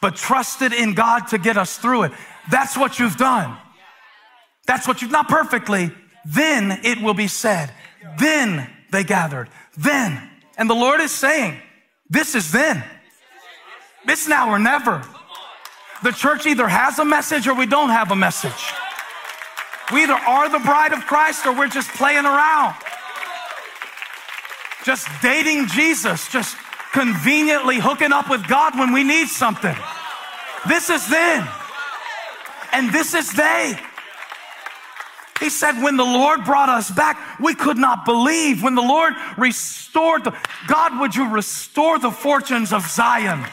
but 0.00 0.16
trusted 0.16 0.72
in 0.72 0.94
God 0.94 1.28
to 1.28 1.38
get 1.38 1.56
us 1.56 1.76
through 1.76 2.04
it, 2.04 2.12
that's 2.50 2.76
what 2.76 2.98
you've 2.98 3.16
done. 3.16 3.56
That's 4.66 4.88
what 4.88 5.02
you've 5.02 5.10
not 5.10 5.28
perfectly. 5.28 5.90
Then 6.24 6.80
it 6.82 7.00
will 7.02 7.14
be 7.14 7.28
said, 7.28 7.72
then 8.18 8.70
they 8.96 9.04
gathered. 9.04 9.50
Then. 9.76 10.30
And 10.56 10.70
the 10.70 10.74
Lord 10.74 11.02
is 11.02 11.10
saying, 11.10 11.60
this 12.08 12.34
is 12.34 12.50
then. 12.50 12.82
It's 14.08 14.26
now 14.26 14.48
or 14.48 14.58
never. 14.58 15.04
The 16.02 16.12
church 16.12 16.46
either 16.46 16.66
has 16.66 16.98
a 16.98 17.04
message 17.04 17.46
or 17.46 17.54
we 17.54 17.66
don't 17.66 17.90
have 17.90 18.10
a 18.10 18.16
message. 18.16 18.72
We 19.92 20.04
either 20.04 20.14
are 20.14 20.48
the 20.48 20.60
bride 20.60 20.94
of 20.94 21.00
Christ 21.00 21.44
or 21.44 21.52
we're 21.52 21.68
just 21.68 21.90
playing 21.90 22.24
around. 22.24 22.74
Just 24.84 25.08
dating 25.20 25.66
Jesus, 25.66 26.28
just 26.28 26.56
conveniently 26.92 27.78
hooking 27.78 28.12
up 28.12 28.30
with 28.30 28.48
God 28.48 28.78
when 28.78 28.94
we 28.94 29.04
need 29.04 29.28
something. 29.28 29.76
This 30.68 30.88
is 30.88 31.06
then. 31.08 31.46
And 32.72 32.90
this 32.92 33.12
is 33.12 33.30
they. 33.32 33.78
He 35.40 35.50
said, 35.50 35.82
when 35.82 35.96
the 35.96 36.04
Lord 36.04 36.44
brought 36.44 36.68
us 36.68 36.90
back, 36.90 37.38
we 37.38 37.54
could 37.54 37.76
not 37.76 38.04
believe. 38.04 38.62
When 38.62 38.74
the 38.74 38.82
Lord 38.82 39.14
restored 39.36 40.24
the, 40.24 40.36
God, 40.66 40.98
would 41.00 41.14
you 41.14 41.28
restore 41.28 41.98
the 41.98 42.10
fortunes 42.10 42.72
of 42.72 42.86
Zion? 42.88 43.44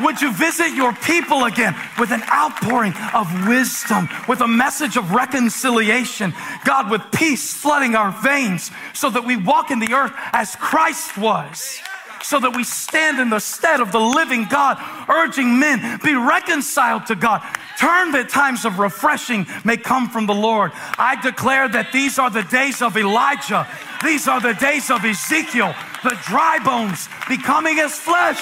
Would 0.00 0.20
you 0.20 0.32
visit 0.32 0.74
your 0.74 0.92
people 0.92 1.44
again 1.44 1.74
with 1.98 2.10
an 2.10 2.22
outpouring 2.30 2.92
of 3.14 3.48
wisdom, 3.48 4.08
with 4.28 4.40
a 4.40 4.48
message 4.48 4.96
of 4.96 5.12
reconciliation? 5.12 6.34
God, 6.64 6.90
with 6.90 7.02
peace 7.12 7.54
flooding 7.54 7.94
our 7.94 8.10
veins 8.10 8.70
so 8.92 9.08
that 9.10 9.24
we 9.24 9.36
walk 9.36 9.70
in 9.70 9.78
the 9.78 9.94
earth 9.94 10.12
as 10.32 10.54
Christ 10.56 11.16
was 11.16 11.78
so 12.22 12.40
that 12.40 12.56
we 12.56 12.64
stand 12.64 13.20
in 13.20 13.30
the 13.30 13.38
stead 13.38 13.80
of 13.80 13.92
the 13.92 14.00
living 14.00 14.46
God, 14.46 14.78
urging 15.08 15.60
men, 15.60 16.00
be 16.02 16.14
reconciled 16.14 17.06
to 17.06 17.14
God. 17.14 17.40
Turn 17.78 18.12
that 18.12 18.28
times 18.28 18.64
of 18.64 18.78
refreshing 18.78 19.46
may 19.64 19.76
come 19.76 20.08
from 20.08 20.26
the 20.26 20.34
Lord. 20.34 20.72
I 20.98 21.20
declare 21.20 21.68
that 21.68 21.92
these 21.92 22.18
are 22.18 22.30
the 22.30 22.42
days 22.44 22.80
of 22.80 22.96
Elijah. 22.96 23.68
These 24.02 24.28
are 24.28 24.40
the 24.40 24.54
days 24.54 24.90
of 24.90 25.04
Ezekiel, 25.04 25.74
the 26.02 26.16
dry 26.24 26.58
bones 26.64 27.08
becoming 27.28 27.78
as 27.78 27.98
flesh. 27.98 28.40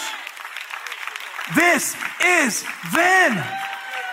This 1.55 1.97
is 2.25 2.65
then. 2.95 3.43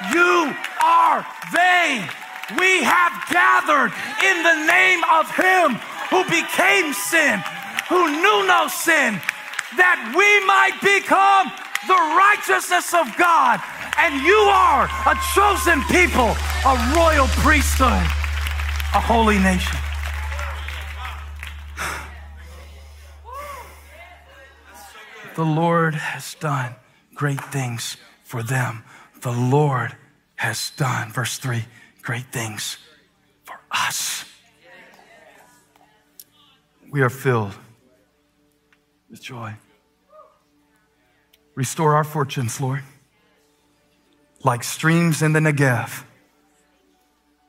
You 0.09 0.55
are 0.83 1.25
they. 1.53 2.09
We 2.57 2.83
have 2.83 3.13
gathered 3.29 3.93
in 4.25 4.43
the 4.43 4.65
name 4.65 5.01
of 5.13 5.29
Him 5.31 5.79
who 6.09 6.25
became 6.25 6.91
sin, 6.93 7.39
who 7.87 8.09
knew 8.09 8.47
no 8.47 8.67
sin, 8.67 9.21
that 9.77 10.01
we 10.11 10.27
might 10.43 10.75
become 10.81 11.53
the 11.87 12.01
righteousness 12.17 12.93
of 12.93 13.07
God. 13.17 13.61
And 13.97 14.21
you 14.23 14.35
are 14.35 14.85
a 15.05 15.15
chosen 15.33 15.81
people, 15.83 16.35
a 16.65 16.93
royal 16.95 17.27
priesthood, 17.27 18.03
a 18.93 18.99
holy 18.99 19.39
nation. 19.39 19.77
The 25.35 25.43
Lord 25.45 25.95
has 25.95 26.35
done 26.35 26.75
great 27.15 27.39
things 27.39 27.97
for 28.23 28.43
them. 28.43 28.83
The 29.21 29.31
Lord 29.31 29.95
has 30.35 30.71
done, 30.75 31.11
verse 31.11 31.37
3, 31.37 31.65
great 32.01 32.25
things 32.31 32.77
for 33.43 33.59
us. 33.71 34.25
We 36.91 37.01
are 37.01 37.09
filled 37.09 37.53
with 39.09 39.21
joy. 39.21 39.55
Restore 41.55 41.95
our 41.95 42.03
fortunes, 42.03 42.59
Lord, 42.59 42.83
like 44.43 44.63
streams 44.63 45.21
in 45.21 45.33
the 45.33 45.39
Negev. 45.39 46.03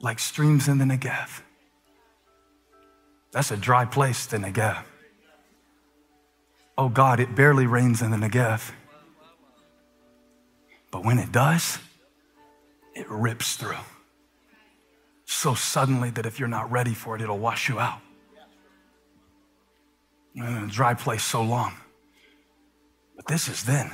Like 0.01 0.19
streams 0.19 0.69
in 0.69 0.79
the 0.79 0.85
Negev. 0.85 1.43
That's 3.33 3.51
a 3.51 3.57
dry 3.57 3.85
place, 3.85 4.27
the 4.27 4.37
Negev. 4.37 4.83
Oh 6.77 6.89
God, 6.89 7.21
it 7.21 7.35
barely 7.35 7.67
rains 7.67 8.03
in 8.03 8.11
the 8.11 8.17
Negev. 8.17 8.73
But 10.91 11.05
when 11.05 11.19
it 11.19 11.33
does, 11.33 11.79
it 12.95 13.09
rips 13.09 13.57
through. 13.57 13.77
so 15.25 15.55
suddenly 15.55 16.11
that 16.11 16.27
if 16.27 16.39
you're 16.39 16.49
not 16.49 16.71
ready 16.71 16.95
for 16.95 17.17
it, 17.17 17.23
it'll 17.23 17.39
wash 17.39 17.69
you 17.69 17.81
out. 17.81 18.01
In 20.35 20.43
a 20.43 20.67
dry 20.67 20.95
place 20.95 21.25
so 21.25 21.43
long. 21.43 21.73
But 23.17 23.27
this 23.27 23.49
is 23.49 23.65
then. 23.65 23.91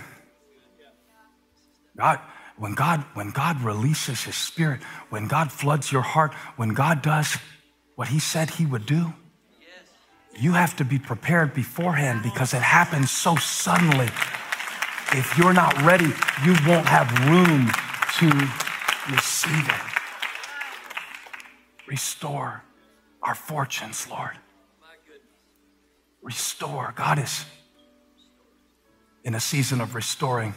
God, 1.96 2.20
when 2.58 2.74
God, 2.74 3.04
when 3.14 3.30
God 3.30 3.62
releases 3.62 4.24
his 4.24 4.34
spirit, 4.34 4.82
when 5.10 5.28
God 5.28 5.52
floods 5.52 5.92
your 5.92 6.02
heart, 6.02 6.34
when 6.56 6.70
God 6.70 7.02
does 7.02 7.38
what 7.94 8.08
he 8.08 8.18
said 8.18 8.50
he 8.50 8.66
would 8.66 8.84
do, 8.84 9.14
you 10.36 10.52
have 10.52 10.76
to 10.76 10.84
be 10.84 10.98
prepared 10.98 11.54
beforehand 11.54 12.22
because 12.22 12.54
it 12.54 12.62
happens 12.62 13.10
so 13.10 13.36
suddenly. 13.36 14.08
If 15.12 15.34
you're 15.38 15.52
not 15.52 15.80
ready, 15.82 16.12
you 16.44 16.54
won't 16.66 16.86
have 16.86 17.10
room 17.28 17.70
to 18.18 18.26
receive 19.12 19.68
it. 19.68 19.98
Restore 21.86 22.62
our 23.22 23.34
fortunes, 23.34 24.08
Lord. 24.10 24.36
Restore. 26.22 26.92
God 26.94 27.18
is 27.18 27.44
in 29.24 29.34
a 29.34 29.40
season 29.40 29.80
of 29.80 29.94
restoring 29.94 30.54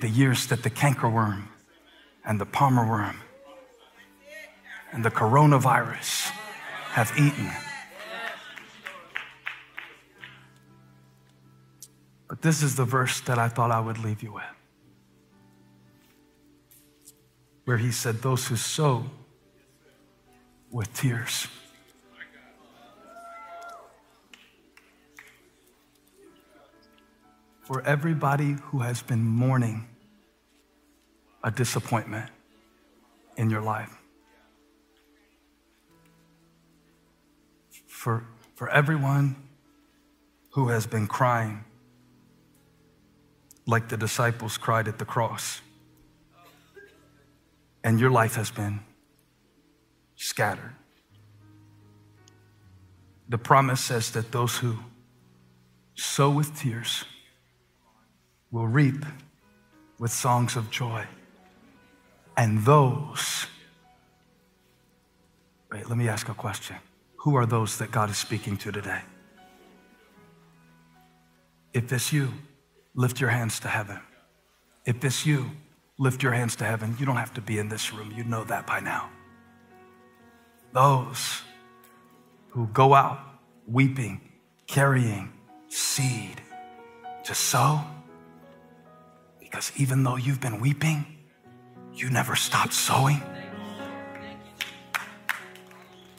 the 0.00 0.08
years 0.08 0.46
that 0.46 0.62
the 0.62 0.70
cankerworm 0.70 1.44
and 2.24 2.40
the 2.40 2.46
palmer 2.46 2.86
worm 2.88 3.16
and 4.92 5.04
the 5.04 5.10
coronavirus 5.10 6.30
have 6.90 7.12
eaten. 7.18 7.50
But 12.28 12.42
this 12.42 12.62
is 12.62 12.76
the 12.76 12.84
verse 12.84 13.20
that 13.20 13.38
I 13.38 13.48
thought 13.48 13.70
I 13.70 13.80
would 13.80 13.98
leave 13.98 14.22
you 14.22 14.32
with, 14.32 14.44
where 17.64 17.78
he 17.78 17.92
said, 17.92 18.22
Those 18.22 18.46
who 18.48 18.56
sow 18.56 19.04
with 20.70 20.92
tears. 20.92 21.46
For 27.66 27.82
everybody 27.82 28.52
who 28.66 28.78
has 28.78 29.02
been 29.02 29.24
mourning 29.24 29.88
a 31.42 31.50
disappointment 31.50 32.30
in 33.36 33.50
your 33.50 33.60
life, 33.60 33.92
for, 37.88 38.24
for 38.54 38.70
everyone 38.70 39.34
who 40.52 40.68
has 40.68 40.86
been 40.86 41.08
crying 41.08 41.64
like 43.66 43.88
the 43.88 43.96
disciples 43.96 44.56
cried 44.56 44.86
at 44.86 44.98
the 45.00 45.04
cross, 45.04 45.60
and 47.82 47.98
your 47.98 48.10
life 48.10 48.36
has 48.36 48.52
been 48.52 48.78
scattered. 50.14 50.76
The 53.28 53.38
promise 53.38 53.80
says 53.80 54.12
that 54.12 54.30
those 54.30 54.58
who 54.58 54.76
sow 55.96 56.30
with 56.30 56.56
tears 56.56 57.04
will 58.50 58.66
reap 58.66 59.04
with 59.98 60.10
songs 60.10 60.56
of 60.56 60.70
joy. 60.70 61.04
And 62.36 62.64
those, 62.64 63.46
wait, 65.72 65.88
let 65.88 65.96
me 65.96 66.08
ask 66.08 66.28
a 66.28 66.34
question. 66.34 66.76
Who 67.16 67.34
are 67.36 67.46
those 67.46 67.78
that 67.78 67.90
God 67.90 68.10
is 68.10 68.18
speaking 68.18 68.56
to 68.58 68.72
today? 68.72 69.00
If 71.72 71.92
it's 71.92 72.12
you, 72.12 72.32
lift 72.94 73.20
your 73.20 73.30
hands 73.30 73.60
to 73.60 73.68
heaven. 73.68 74.00
If 74.84 75.04
it's 75.04 75.26
you, 75.26 75.50
lift 75.98 76.22
your 76.22 76.32
hands 76.32 76.56
to 76.56 76.64
heaven. 76.64 76.96
You 76.98 77.06
don't 77.06 77.16
have 77.16 77.34
to 77.34 77.40
be 77.40 77.58
in 77.58 77.68
this 77.68 77.92
room, 77.92 78.12
you 78.16 78.24
know 78.24 78.44
that 78.44 78.66
by 78.66 78.80
now 78.80 79.10
those 80.76 81.40
who 82.50 82.66
go 82.66 82.92
out 82.92 83.18
weeping, 83.66 84.20
carrying 84.66 85.32
seed 85.68 86.42
to 87.24 87.34
sow. 87.34 87.80
Because 89.48 89.72
even 89.76 90.02
though 90.02 90.16
you've 90.16 90.40
been 90.40 90.60
weeping, 90.60 91.06
you 91.94 92.10
never 92.10 92.34
stopped 92.34 92.72
sowing. 92.74 93.22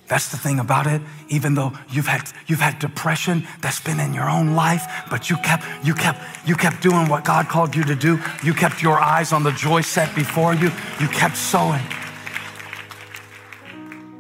That's 0.08 0.30
the 0.30 0.38
thing 0.38 0.60
about 0.60 0.88
it. 0.88 1.02
Even 1.28 1.54
though 1.54 1.74
you've 1.90 2.08
had 2.08 2.32
you've 2.48 2.62
had 2.62 2.80
depression 2.80 3.46
that's 3.60 3.82
been 3.82 4.00
in 4.00 4.14
your 4.14 4.30
own 4.30 4.56
life, 4.56 5.06
but 5.10 5.30
you 5.30 5.36
kept 5.38 5.66
you 5.84 5.94
kept 5.94 6.20
you 6.48 6.56
kept 6.56 6.82
doing 6.82 7.10
what 7.10 7.26
God 7.26 7.50
called 7.50 7.76
you 7.76 7.84
to 7.84 7.96
do. 7.96 8.18
You 8.42 8.54
kept 8.54 8.82
your 8.82 8.98
eyes 8.98 9.34
on 9.34 9.44
the 9.44 9.52
joy 9.52 9.82
set 9.82 10.16
before 10.16 10.54
you. 10.56 10.72
You 11.02 11.10
kept 11.10 11.36
sowing. 11.36 11.84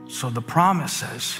So 0.09 0.29
the 0.29 0.41
promise 0.41 0.91
says 0.91 1.39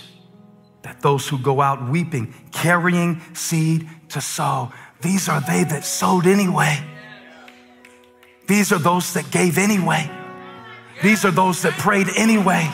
that 0.84 1.01
those 1.01 1.27
who 1.27 1.38
go 1.39 1.60
out 1.60 1.89
weeping, 1.89 2.34
carrying 2.53 3.21
seed 3.34 3.89
to 4.10 4.21
sow, 4.21 4.71
these 5.01 5.27
are 5.27 5.41
they 5.41 5.65
that 5.65 5.84
sowed 5.84 6.25
anyway. 6.25 6.82
These 8.48 8.72
are 8.72 8.80
those 8.80 9.14
that 9.14 9.30
gave 9.30 9.58
anyway. 9.58 10.10
These 11.04 11.26
are 11.26 11.32
those 11.32 11.62
that 11.64 11.74
prayed 11.74 12.08
anyway. 12.16 12.72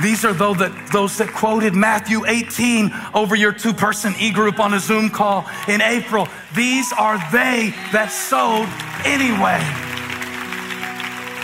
These 0.00 0.24
are 0.24 0.32
those 0.32 0.58
that, 0.58 0.90
those 0.92 1.18
that 1.18 1.28
quoted 1.28 1.74
Matthew 1.74 2.24
18 2.24 2.90
over 3.14 3.34
your 3.34 3.52
two 3.52 3.74
person 3.74 4.14
e 4.18 4.30
group 4.30 4.58
on 4.58 4.72
a 4.74 4.80
Zoom 4.80 5.10
call 5.10 5.44
in 5.68 5.82
April. 5.82 6.28
These 6.54 6.92
are 6.92 7.18
they 7.30 7.74
that 7.92 8.08
sowed 8.10 8.70
anyway. 9.04 9.60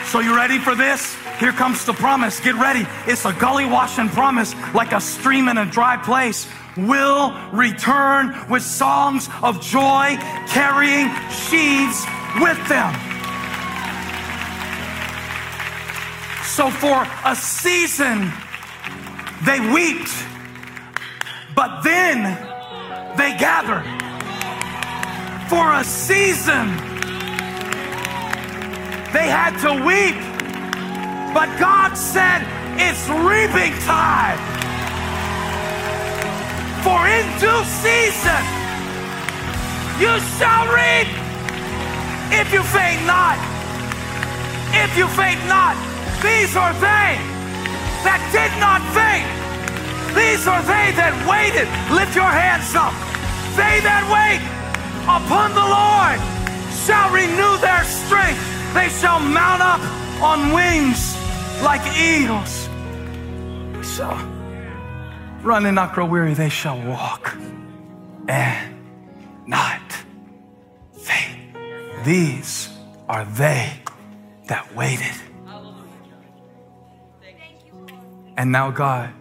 So, 0.06 0.20
you 0.20 0.34
ready 0.34 0.58
for 0.58 0.74
this? 0.74 1.16
Here 1.38 1.52
comes 1.52 1.84
the 1.84 1.92
promise. 1.92 2.40
Get 2.40 2.54
ready. 2.54 2.86
It's 3.06 3.26
a 3.26 3.32
gully 3.34 3.66
washing 3.66 4.08
promise, 4.08 4.54
like 4.72 4.92
a 4.92 5.00
stream 5.00 5.48
in 5.48 5.58
a 5.58 5.66
dry 5.66 5.98
place. 5.98 6.48
Will 6.76 7.34
return 7.52 8.34
with 8.48 8.62
songs 8.62 9.28
of 9.42 9.60
joy, 9.60 10.16
carrying 10.48 11.10
sheaves 11.28 12.06
with 12.40 12.60
them. 12.68 12.92
So 16.44 16.70
for 16.70 17.06
a 17.24 17.36
season, 17.36 18.32
they 19.44 19.60
wept, 19.60 20.12
but 21.54 21.82
then 21.82 22.22
they 23.16 23.36
gathered. 23.38 23.86
For 25.48 25.72
a 25.72 25.84
season, 25.84 26.76
they 29.12 29.28
had 29.28 29.56
to 29.62 29.84
weep 29.84 30.28
but 31.34 31.58
God 31.58 31.94
said, 31.94 32.40
it's 32.80 33.06
reaping 33.08 33.78
time. 33.84 34.38
For 36.82 37.06
in 37.06 37.26
due 37.38 37.64
season, 37.84 38.42
you 40.00 40.18
shall 40.38 40.66
reap 40.72 41.27
if 42.30 42.52
you 42.52 42.62
faint 42.62 43.04
not. 43.06 43.38
If 44.72 44.96
you 44.96 45.08
faint 45.08 45.40
not, 45.48 45.76
these 46.20 46.56
are 46.56 46.72
they 46.74 47.16
that 48.04 48.20
did 48.30 48.52
not 48.60 48.80
faint. 48.92 49.26
These 50.14 50.46
are 50.46 50.62
they 50.62 50.92
that 50.96 51.14
waited. 51.28 51.68
Lift 51.94 52.14
your 52.14 52.28
hands 52.28 52.74
up. 52.74 52.92
They 53.56 53.80
that 53.80 54.04
wait 54.12 54.40
upon 55.04 55.54
the 55.56 55.64
Lord 55.64 56.18
shall 56.84 57.10
renew 57.12 57.56
their 57.60 57.84
strength. 57.84 58.40
They 58.74 58.88
shall 58.88 59.20
mount 59.20 59.62
up 59.62 59.80
on 60.22 60.52
wings 60.52 61.16
like 61.62 61.82
eagles. 61.96 62.68
They 63.72 63.82
shall 63.82 64.16
run 65.42 65.66
and 65.66 65.74
not 65.74 65.94
grow 65.94 66.06
weary. 66.06 66.34
They 66.34 66.48
shall 66.48 66.80
walk 66.86 67.36
and 68.28 68.76
not. 69.46 69.87
These 72.04 72.68
are 73.08 73.24
they 73.24 73.72
that 74.46 74.74
waited. 74.74 75.14
And 78.36 78.52
now, 78.52 78.70
God, 78.70 79.12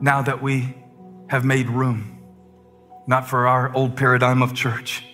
now 0.00 0.22
that 0.22 0.42
we 0.42 0.74
have 1.28 1.44
made 1.44 1.68
room, 1.68 2.18
not 3.06 3.28
for 3.28 3.46
our 3.46 3.74
old 3.74 3.96
paradigm 3.96 4.42
of 4.42 4.54
church, 4.54 5.04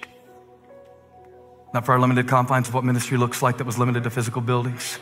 not 1.73 1.87
for 1.87 1.93
our 1.93 2.01
limited 2.01 2.27
confines 2.27 2.69
of 2.69 2.75
what 2.75 2.85
ministry 2.85 3.17
looks 3.19 3.41
like 3.43 3.59
that 3.59 3.65
was 3.65 3.79
limited 3.79 4.05
to 4.05 4.11
physical 4.11 4.43
buildings 4.43 4.99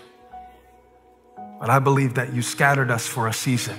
but 1.58 1.70
I 1.70 1.78
believe 1.78 2.14
that 2.14 2.32
you 2.32 2.42
scattered 2.42 2.90
us 2.90 3.06
for 3.06 3.28
a 3.28 3.32
season 3.32 3.78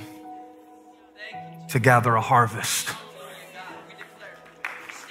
to 1.69 1.79
gather 1.79 2.15
a 2.15 2.21
harvest 2.21 2.89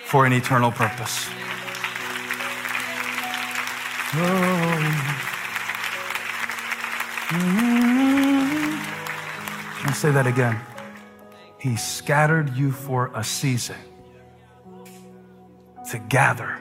for 0.05 0.27
an 0.27 0.33
eternal 0.33 0.73
purpose. 0.73 1.29
I'll 9.85 9.95
say 9.95 10.11
that 10.11 10.27
again. 10.27 10.61
He 11.59 11.77
scattered 11.77 12.57
you 12.57 12.73
for 12.73 13.11
a 13.15 13.25
season 13.25 13.77
to 15.91 15.99
gather 15.99 16.59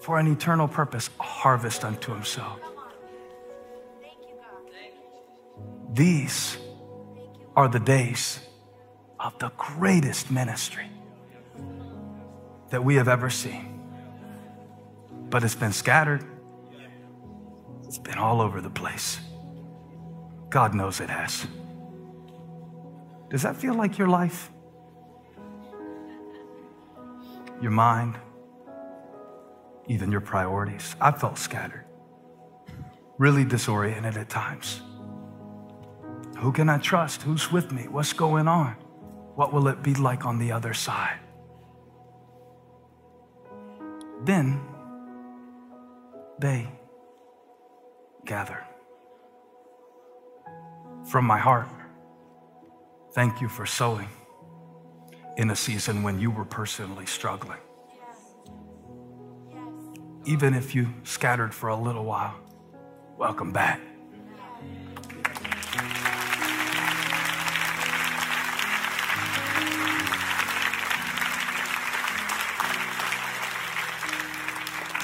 for 0.00 0.18
an 0.18 0.26
eternal 0.26 0.68
purpose, 0.68 1.10
a 1.18 1.22
harvest 1.22 1.84
unto 1.84 2.12
himself. 2.12 2.60
these 5.92 6.56
are 7.56 7.68
the 7.68 7.80
days 7.80 8.40
of 9.18 9.38
the 9.38 9.50
greatest 9.56 10.30
ministry 10.30 10.88
that 12.70 12.82
we 12.82 12.94
have 12.94 13.08
ever 13.08 13.28
seen. 13.28 13.69
But 15.30 15.44
it's 15.44 15.54
been 15.54 15.72
scattered, 15.72 16.24
it's 17.84 17.98
been 17.98 18.18
all 18.18 18.40
over 18.40 18.60
the 18.60 18.70
place. 18.70 19.20
God 20.48 20.74
knows 20.74 21.00
it 21.00 21.08
has. 21.08 21.46
Does 23.30 23.42
that 23.42 23.56
feel 23.56 23.74
like 23.74 23.96
your 23.96 24.08
life? 24.08 24.50
Your 27.62 27.70
mind? 27.70 28.18
Even 29.86 30.10
your 30.10 30.20
priorities? 30.20 30.96
I 31.00 31.12
felt 31.12 31.38
scattered, 31.38 31.84
really 33.18 33.44
disoriented 33.44 34.16
at 34.16 34.28
times. 34.28 34.82
Who 36.38 36.52
can 36.52 36.68
I 36.68 36.78
trust? 36.78 37.22
Who's 37.22 37.52
with 37.52 37.70
me? 37.70 37.86
What's 37.86 38.12
going 38.12 38.48
on? 38.48 38.72
What 39.36 39.52
will 39.52 39.68
it 39.68 39.82
be 39.82 39.94
like 39.94 40.24
on 40.24 40.38
the 40.38 40.52
other 40.52 40.74
side? 40.74 41.18
Then 44.24 44.60
they 46.40 46.66
gather. 48.24 48.64
From 51.10 51.24
my 51.24 51.38
heart, 51.38 51.68
thank 53.14 53.40
you 53.40 53.48
for 53.48 53.66
sowing 53.66 54.08
in 55.36 55.50
a 55.50 55.56
season 55.56 56.02
when 56.02 56.18
you 56.18 56.30
were 56.30 56.44
personally 56.44 57.06
struggling. 57.06 57.58
Even 60.24 60.54
if 60.54 60.74
you 60.74 60.88
scattered 61.04 61.54
for 61.54 61.68
a 61.68 61.76
little 61.76 62.04
while, 62.04 62.34
welcome 63.18 63.52
back. 63.52 63.80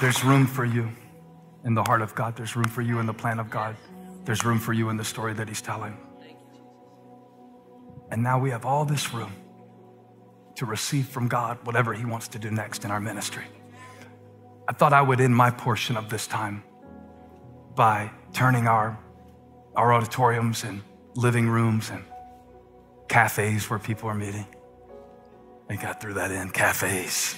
There's 0.01 0.22
room 0.22 0.46
for 0.46 0.66
you 0.66 0.90
in 1.66 1.74
the 1.74 1.83
heart 1.83 2.00
of 2.00 2.14
God. 2.14 2.37
There's 2.37 2.57
room 2.57 2.68
for 2.68 2.81
you 2.81 3.00
in 3.00 3.07
the 3.07 3.12
plan 3.12 3.38
of 3.38 3.50
God. 3.50 3.76
There's 4.24 4.44
room 4.44 4.59
for 4.59 4.72
you 4.72 4.88
in 4.88 4.96
the 4.96 5.05
story 5.05 5.35
that 5.35 5.48
He's 5.48 5.61
telling. 5.61 5.98
And 8.11 8.22
now 8.22 8.38
we 8.38 8.50
have 8.50 8.64
all 8.64 8.85
this 8.85 9.12
room 9.12 9.33
to 10.55 10.64
receive 10.64 11.09
from 11.09 11.26
God 11.29 11.59
whatever 11.64 11.92
He 11.92 12.05
wants 12.05 12.29
to 12.29 12.38
do 12.38 12.50
next 12.50 12.85
in 12.85 12.90
our 12.90 13.00
ministry. 13.00 13.44
I 14.68 14.72
thought 14.72 14.92
I 14.92 15.02
would 15.02 15.20
end 15.20 15.37
my 15.37 15.50
portion 15.50 15.96
of 15.96 16.09
this 16.09 16.26
time 16.26 16.62
by 17.74 18.11
turning 18.33 18.68
our, 18.68 18.98
our 19.74 19.92
auditoriums 19.92 20.62
and 20.64 20.83
living 21.14 21.48
rooms 21.48 21.90
and 21.90 22.05
cafes 23.09 23.68
where 23.68 23.79
people 23.79 24.09
are 24.09 24.14
meeting. 24.14 24.46
I 25.68 25.76
got 25.76 26.00
through 26.00 26.14
that 26.14 26.31
in 26.31 26.50
cafes. 26.50 27.37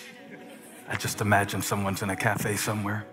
I 0.87 0.97
just 0.97 1.23
imagine 1.23 1.63
someone's 1.63 2.03
in 2.03 2.11
a 2.11 2.17
cafe 2.17 2.57
somewhere. 2.57 3.07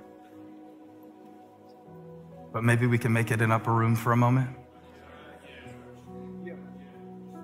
But 2.56 2.64
maybe 2.64 2.88
we 2.88 2.98
can 2.98 3.12
make 3.12 3.32
it 3.32 3.42
an 3.42 3.52
upper 3.52 3.74
room 3.74 3.98
for 3.98 4.14
a 4.14 4.16
moment. 4.16 4.50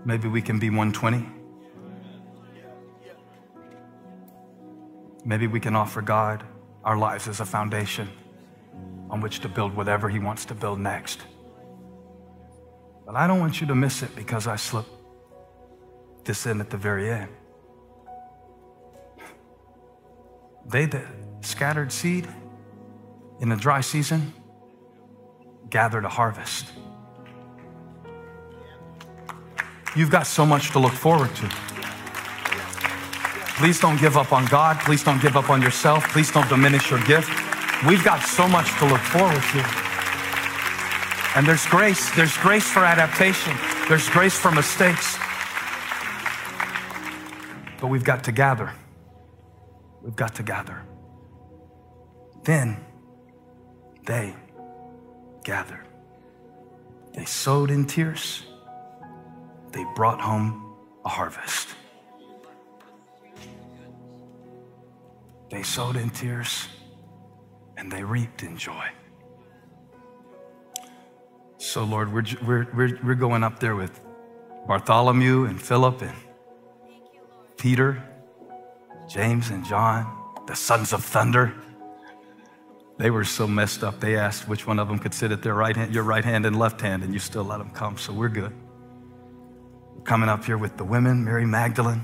Maybe 0.05 0.29
we 0.29 0.41
can 0.41 0.57
be 0.57 0.69
120. 0.69 1.29
Maybe 5.25 5.47
we 5.47 5.59
can 5.59 5.75
offer 5.75 6.01
God 6.01 6.45
our 6.85 6.97
lives 6.97 7.27
as 7.27 7.41
a 7.41 7.45
foundation 7.45 8.07
on 9.09 9.19
which 9.19 9.41
to 9.41 9.49
build 9.49 9.75
whatever 9.75 10.07
He 10.07 10.17
wants 10.17 10.45
to 10.45 10.55
build 10.55 10.79
next. 10.79 11.19
But 13.05 13.17
I 13.17 13.27
don't 13.27 13.41
want 13.41 13.59
you 13.59 13.67
to 13.67 13.75
miss 13.75 14.03
it 14.03 14.15
because 14.15 14.47
I 14.47 14.55
slipped 14.55 14.91
this 16.23 16.45
in 16.45 16.61
at 16.61 16.69
the 16.69 16.77
very 16.77 17.11
end. 17.11 17.31
They 20.65 20.85
that 20.85 21.05
scattered 21.41 21.91
seed 21.91 22.29
in 23.41 23.49
the 23.49 23.57
dry 23.57 23.81
season 23.81 24.35
gathered 25.71 26.05
a 26.05 26.09
harvest. 26.09 26.67
You've 29.95 30.11
got 30.11 30.27
so 30.27 30.45
much 30.45 30.71
to 30.71 30.79
look 30.79 30.93
forward 30.93 31.33
to. 31.35 31.49
Please 33.57 33.79
don't 33.79 33.99
give 33.99 34.17
up 34.17 34.31
on 34.31 34.45
God. 34.45 34.79
Please 34.79 35.03
don't 35.03 35.21
give 35.21 35.35
up 35.35 35.49
on 35.49 35.61
yourself. 35.61 36.07
Please 36.09 36.31
don't 36.31 36.47
diminish 36.49 36.89
your 36.89 37.03
gift. 37.03 37.29
We've 37.87 38.03
got 38.03 38.21
so 38.21 38.47
much 38.47 38.69
to 38.79 38.85
look 38.85 39.01
forward 39.01 39.41
to. 39.53 39.65
And 41.35 41.47
there's 41.47 41.65
grace. 41.67 42.13
There's 42.15 42.35
grace 42.37 42.69
for 42.69 42.85
adaptation. 42.85 43.55
There's 43.87 44.09
grace 44.09 44.37
for 44.37 44.51
mistakes. 44.51 45.17
But 47.79 47.87
we've 47.87 48.03
got 48.03 48.23
to 48.25 48.31
gather. 48.31 48.73
We've 50.01 50.15
got 50.15 50.35
to 50.35 50.43
gather. 50.43 50.83
Then 52.43 52.83
they 54.05 54.35
gathered. 55.43 55.87
They 57.13 57.25
sowed 57.25 57.71
in 57.71 57.85
tears. 57.85 58.43
They 59.71 59.85
brought 59.95 60.21
home 60.21 60.75
a 61.05 61.09
harvest. 61.09 61.69
They 65.49 65.63
sowed 65.63 65.97
in 65.97 66.09
tears 66.09 66.67
and 67.77 67.91
they 67.91 68.03
reaped 68.03 68.43
in 68.43 68.57
joy. 68.57 68.87
So, 71.57 71.83
Lord, 71.83 72.13
we're, 72.13 72.25
we're, 72.73 72.99
we're, 73.03 73.15
going 73.15 73.43
up 73.43 73.59
there 73.59 73.75
with 73.75 74.01
Bartholomew 74.67 75.45
and 75.45 75.61
Philip 75.61 76.01
and 76.01 76.15
Peter 77.57 78.01
James 79.11 79.49
and 79.49 79.65
John, 79.65 80.07
the 80.47 80.55
sons 80.55 80.93
of 80.93 81.03
thunder. 81.03 81.53
They 83.01 83.09
were 83.09 83.23
so 83.23 83.47
messed 83.47 83.83
up, 83.83 83.99
they 83.99 84.15
asked 84.15 84.47
which 84.47 84.67
one 84.67 84.77
of 84.77 84.87
them 84.87 84.99
could 84.99 85.15
sit 85.15 85.31
at 85.31 85.41
their 85.41 85.55
right 85.55 85.75
hand, 85.75 85.91
your 85.91 86.03
right 86.03 86.23
hand 86.23 86.45
and 86.45 86.59
left 86.59 86.79
hand, 86.81 87.01
and 87.01 87.11
you 87.11 87.19
still 87.19 87.43
let 87.43 87.57
them 87.57 87.71
come, 87.71 87.97
so 87.97 88.13
we're 88.13 88.29
good. 88.29 88.53
Coming 90.03 90.29
up 90.29 90.45
here 90.45 90.55
with 90.55 90.77
the 90.77 90.83
women, 90.83 91.25
Mary 91.25 91.47
Magdalene, 91.47 92.03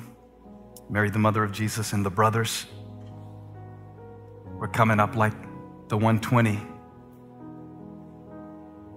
Mary, 0.90 1.12
the 1.12 1.20
mother 1.20 1.44
of 1.44 1.52
Jesus, 1.52 1.94
and 1.94 2.04
the 2.04 2.10
brothers. 2.10 2.66
We're 4.58 4.70
coming 4.70 5.00
up 5.00 5.16
like 5.16 5.34
the 5.88 5.98
120. 5.98 6.60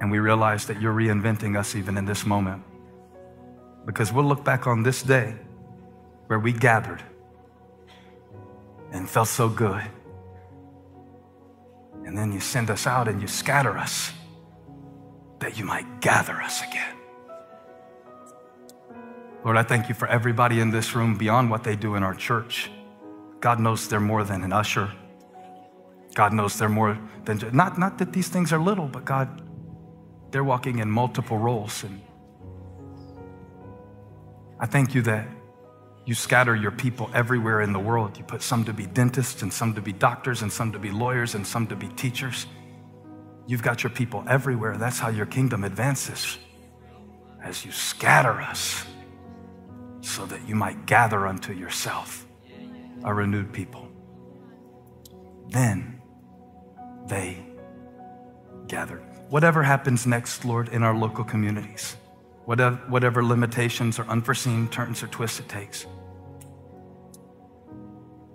And 0.01 0.11
we 0.11 0.21
realize 0.21 0.65
that 0.69 0.81
you're 0.81 0.95
reinventing 0.95 1.59
us 1.59 1.77
even 1.77 1.99
in 1.99 2.07
this 2.07 2.25
moment. 2.25 2.63
Because 3.85 4.11
we'll 4.11 4.25
look 4.25 4.43
back 4.43 4.67
on 4.67 4.83
this 4.83 5.03
day 5.03 5.35
where 6.29 6.39
we 6.39 6.55
gathered 6.55 7.03
and 8.91 9.07
felt 9.07 9.29
so 9.29 9.51
good. 9.51 9.83
And 12.05 12.17
then 12.17 12.33
you 12.33 12.41
send 12.41 12.71
us 12.71 12.87
out 12.87 13.09
and 13.09 13.21
you 13.21 13.29
scatter 13.29 13.77
us 13.77 14.13
that 15.39 15.59
you 15.59 15.65
might 15.65 16.01
gather 16.01 16.41
us 16.41 16.63
again. 16.63 16.97
Lord, 19.45 19.57
I 19.57 19.63
thank 19.63 19.89
you 19.89 19.95
for 19.95 20.07
everybody 20.09 20.61
in 20.61 20.71
this 20.71 20.95
room 20.95 21.17
beyond 21.17 21.51
what 21.51 21.65
they 21.65 21.77
do 21.77 21.95
in 21.95 22.03
our 22.03 22.15
church. 22.15 22.71
God 23.41 23.59
knows 23.59 23.89
they're 23.89 24.01
more 24.01 24.23
than 24.23 24.45
an 24.45 24.53
usher. 24.53 24.93
God 26.15 26.33
knows 26.33 26.59
they're 26.59 26.69
more 26.69 26.99
than, 27.25 27.41
not, 27.53 27.79
not 27.79 27.99
that 27.99 28.13
these 28.13 28.29
things 28.29 28.53
are 28.53 28.59
little, 28.59 28.87
but 28.87 29.05
God, 29.05 29.43
they're 30.31 30.45
walking 30.45 30.79
in 30.79 30.91
multiple 30.91 31.39
roles. 31.39 31.85
And 31.85 32.03
I 34.59 34.67
thank 34.67 34.95
you 34.95 35.01
that 35.03 35.27
you 36.11 36.15
scatter 36.17 36.57
your 36.57 36.73
people 36.73 37.09
everywhere 37.15 37.61
in 37.61 37.73
the 37.73 37.79
world. 37.79 38.19
You 38.19 38.25
put 38.25 38.43
some 38.43 38.65
to 38.65 38.73
be 38.73 38.85
dentists, 38.85 39.43
and 39.43 39.53
some 39.53 39.75
to 39.75 39.81
be 39.81 39.93
doctors, 39.93 40.43
and 40.43 40.53
some 40.53 40.73
to 40.73 40.79
be 40.81 40.91
lawyers, 40.91 41.37
and 41.37 41.47
some 41.47 41.69
to 41.69 41.77
be 41.77 41.87
teachers. 41.91 42.47
You've 43.47 43.63
got 43.63 43.85
your 43.85 43.91
people 43.91 44.25
everywhere. 44.29 44.77
That's 44.77 44.99
how 44.99 45.11
your 45.11 45.27
kingdom 45.27 45.63
advances. 45.63 46.37
As 47.41 47.65
you 47.65 47.71
scatter 47.71 48.41
us, 48.41 48.85
so 50.01 50.27
that 50.27 50.49
you 50.49 50.57
might 50.57 50.85
gather 50.85 51.29
unto 51.29 51.53
yourself 51.53 52.27
a 53.05 53.15
renewed 53.15 53.53
people. 53.53 53.87
Then 55.51 56.03
they 57.07 57.39
gathered. 58.67 59.05
Whatever 59.29 59.63
happens 59.63 60.09
next, 60.09 60.45
Lord, 60.45 60.71
in 60.71 60.83
our 60.83 60.97
local 60.97 61.23
communities, 61.23 61.95
whatever, 62.47 62.75
whatever 62.89 63.25
limitations 63.25 64.01
or 64.01 64.07
unforeseen 64.07 64.67
turns 64.67 65.05
or 65.05 65.07
twists 65.07 65.39
it 65.39 65.49
takes, 65.49 65.87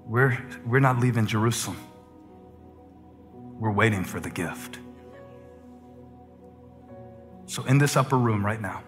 we're, 0.05 0.37
we're 0.65 0.79
not 0.79 0.99
leaving 0.99 1.25
Jerusalem. 1.25 1.79
We're 3.33 3.71
waiting 3.71 4.03
for 4.03 4.19
the 4.19 4.29
gift. 4.29 4.79
So, 7.47 7.63
in 7.65 7.77
this 7.77 7.95
upper 7.95 8.17
room 8.17 8.45
right 8.45 8.61
now, 8.61 8.83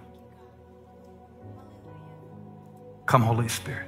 come, 3.05 3.21
Holy 3.21 3.47
Spirit. 3.47 3.87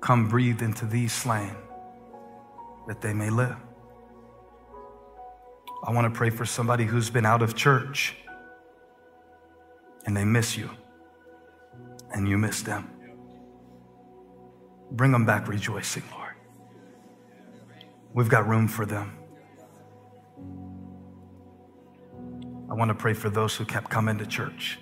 Come 0.00 0.28
breathe 0.28 0.62
into 0.62 0.86
these 0.86 1.12
slain 1.12 1.54
that 2.86 3.00
they 3.00 3.12
may 3.12 3.30
live. 3.30 3.56
I 5.84 5.92
want 5.92 6.12
to 6.12 6.16
pray 6.16 6.30
for 6.30 6.46
somebody 6.46 6.84
who's 6.84 7.10
been 7.10 7.26
out 7.26 7.42
of 7.42 7.54
church 7.54 8.16
and 10.08 10.16
they 10.16 10.24
miss 10.24 10.56
you 10.56 10.70
and 12.14 12.26
you 12.26 12.38
miss 12.38 12.62
them. 12.62 12.90
Bring 14.90 15.12
them 15.12 15.26
back 15.26 15.46
rejoicing, 15.48 16.02
Lord. 16.10 16.32
We've 18.14 18.30
got 18.30 18.48
room 18.48 18.68
for 18.68 18.86
them. 18.86 19.18
I 22.70 22.74
want 22.74 22.88
to 22.88 22.94
pray 22.94 23.12
for 23.12 23.28
those 23.28 23.54
who 23.54 23.66
kept 23.66 23.90
coming 23.90 24.16
to 24.16 24.24
church. 24.24 24.78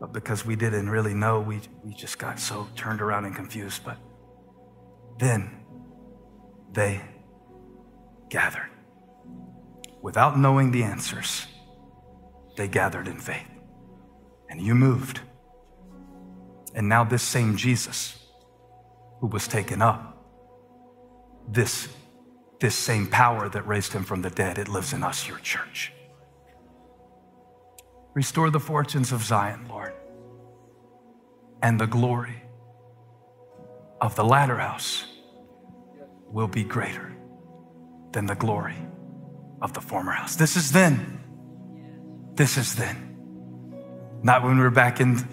But 0.00 0.14
because 0.14 0.46
we 0.46 0.56
didn't 0.56 0.88
really 0.88 1.12
know, 1.12 1.40
we, 1.40 1.60
we 1.84 1.92
just 1.92 2.18
got 2.18 2.40
so 2.40 2.68
turned 2.74 3.02
around 3.02 3.26
and 3.26 3.36
confused. 3.36 3.84
But 3.84 3.98
then 5.18 5.60
they 6.72 7.02
gathered. 8.30 8.70
Without 10.00 10.38
knowing 10.38 10.70
the 10.70 10.84
answers, 10.84 11.46
they 12.56 12.68
gathered 12.68 13.08
in 13.08 13.18
faith. 13.18 13.48
And 14.48 14.60
you 14.60 14.74
moved. 14.74 15.20
And 16.74 16.88
now, 16.88 17.04
this 17.04 17.22
same 17.22 17.56
Jesus 17.56 18.16
who 19.20 19.26
was 19.26 19.46
taken 19.48 19.82
up, 19.82 20.16
this, 21.48 21.88
this 22.60 22.74
same 22.74 23.06
power 23.06 23.48
that 23.48 23.66
raised 23.66 23.92
him 23.92 24.04
from 24.04 24.22
the 24.22 24.30
dead, 24.30 24.58
it 24.58 24.68
lives 24.68 24.92
in 24.92 25.02
us, 25.02 25.28
your 25.28 25.38
church. 25.38 25.92
Restore 28.14 28.50
the 28.50 28.60
fortunes 28.60 29.12
of 29.12 29.22
Zion, 29.22 29.66
Lord, 29.68 29.92
and 31.62 31.80
the 31.80 31.86
glory 31.86 32.42
of 34.00 34.16
the 34.16 34.24
latter 34.24 34.56
house 34.56 35.04
will 36.26 36.48
be 36.48 36.64
greater 36.64 37.14
than 38.12 38.26
the 38.26 38.34
glory 38.34 38.76
of 39.60 39.72
the 39.74 39.80
former 39.80 40.12
house. 40.12 40.36
This 40.36 40.56
is 40.56 40.72
then. 40.72 41.19
This 42.34 42.56
is 42.56 42.74
then. 42.74 44.20
Not 44.22 44.42
when 44.42 44.58
we're 44.58 44.70
back 44.70 45.00
in 45.00 45.26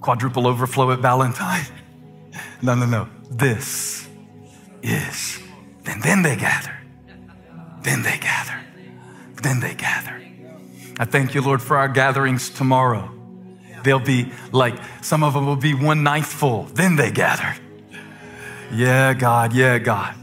quadruple 0.00 0.46
overflow 0.46 0.92
at 0.92 1.02
Ballantyne. 1.02 1.66
No, 2.62 2.74
no, 2.74 2.86
no. 2.86 3.08
This 3.30 4.08
is 4.82 5.40
then. 5.84 6.00
Then 6.00 6.22
they 6.22 6.36
gather. 6.36 6.74
Then 7.82 8.02
they 8.02 8.18
gather. 8.18 8.58
Then 9.42 9.60
they 9.60 9.74
gather. 9.74 10.22
I 10.98 11.04
thank 11.04 11.34
you, 11.34 11.42
Lord, 11.42 11.60
for 11.62 11.76
our 11.76 11.88
gatherings 11.88 12.48
tomorrow. 12.48 13.10
They'll 13.84 14.00
be 14.00 14.32
like, 14.52 14.74
some 15.02 15.22
of 15.22 15.34
them 15.34 15.46
will 15.46 15.56
be 15.56 15.74
one 15.74 16.02
ninth 16.02 16.26
full. 16.26 16.64
Then 16.64 16.96
they 16.96 17.10
gather. 17.10 17.54
Yeah, 18.72 19.14
God. 19.14 19.52
Yeah, 19.52 19.78
God. 19.78 20.14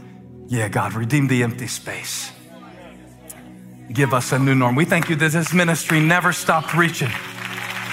Yeah, 0.48 0.68
God. 0.68 0.92
Redeem 0.92 1.28
the 1.28 1.42
empty 1.42 1.66
space. 1.66 2.30
Give 3.92 4.14
us 4.14 4.32
a 4.32 4.38
new 4.38 4.54
norm. 4.54 4.74
We 4.74 4.84
thank 4.84 5.08
you 5.08 5.16
that 5.16 5.32
this 5.32 5.52
ministry 5.52 6.00
never 6.00 6.32
stopped 6.32 6.74
reaching. 6.74 7.10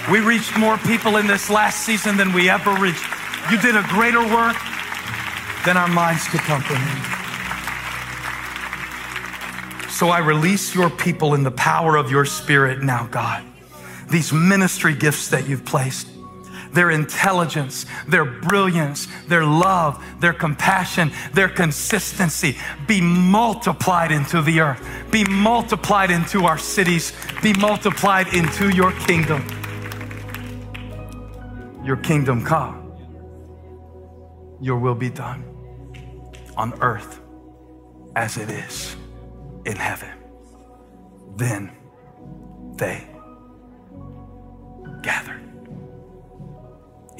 We 0.09 0.19
reached 0.19 0.57
more 0.57 0.77
people 0.77 1.17
in 1.17 1.27
this 1.27 1.49
last 1.49 1.85
season 1.85 2.17
than 2.17 2.33
we 2.33 2.49
ever 2.49 2.73
reached. 2.75 3.05
You 3.51 3.59
did 3.59 3.75
a 3.75 3.83
greater 3.89 4.21
work 4.21 4.55
than 5.65 5.77
our 5.77 5.87
minds 5.87 6.27
could 6.27 6.39
comprehend. 6.41 7.07
So 9.91 10.09
I 10.09 10.19
release 10.19 10.73
your 10.73 10.89
people 10.89 11.35
in 11.35 11.43
the 11.43 11.51
power 11.51 11.95
of 11.97 12.09
your 12.09 12.25
spirit 12.25 12.81
now, 12.81 13.07
God. 13.11 13.43
These 14.09 14.33
ministry 14.33 14.95
gifts 14.95 15.27
that 15.29 15.47
you've 15.47 15.65
placed 15.65 16.07
their 16.73 16.91
intelligence, 16.91 17.85
their 18.07 18.25
brilliance, 18.25 19.07
their 19.27 19.43
love, 19.43 20.03
their 20.19 20.33
compassion, 20.33 21.11
their 21.33 21.49
consistency 21.49 22.57
be 22.87 23.01
multiplied 23.01 24.11
into 24.11 24.41
the 24.41 24.59
earth, 24.59 24.85
be 25.11 25.23
multiplied 25.25 26.11
into 26.11 26.45
our 26.45 26.57
cities, 26.57 27.13
be 27.41 27.53
multiplied 27.53 28.33
into 28.33 28.69
your 28.69 28.91
kingdom. 28.91 29.45
Your 31.83 31.97
kingdom 31.97 32.45
come, 32.45 32.93
your 34.61 34.77
will 34.77 34.95
be 34.95 35.09
done 35.09 35.43
on 36.55 36.73
earth 36.81 37.19
as 38.15 38.37
it 38.37 38.49
is 38.49 38.95
in 39.65 39.75
heaven. 39.75 40.09
Then 41.35 41.71
they 42.75 43.07
gathered. 45.01 45.40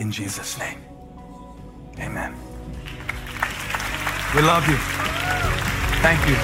In 0.01 0.11
Jesus' 0.11 0.57
name, 0.57 0.79
amen. 1.99 2.33
We 4.35 4.41
love 4.41 4.67
you. 4.67 4.75
Thank 6.01 6.27
you. 6.27 6.35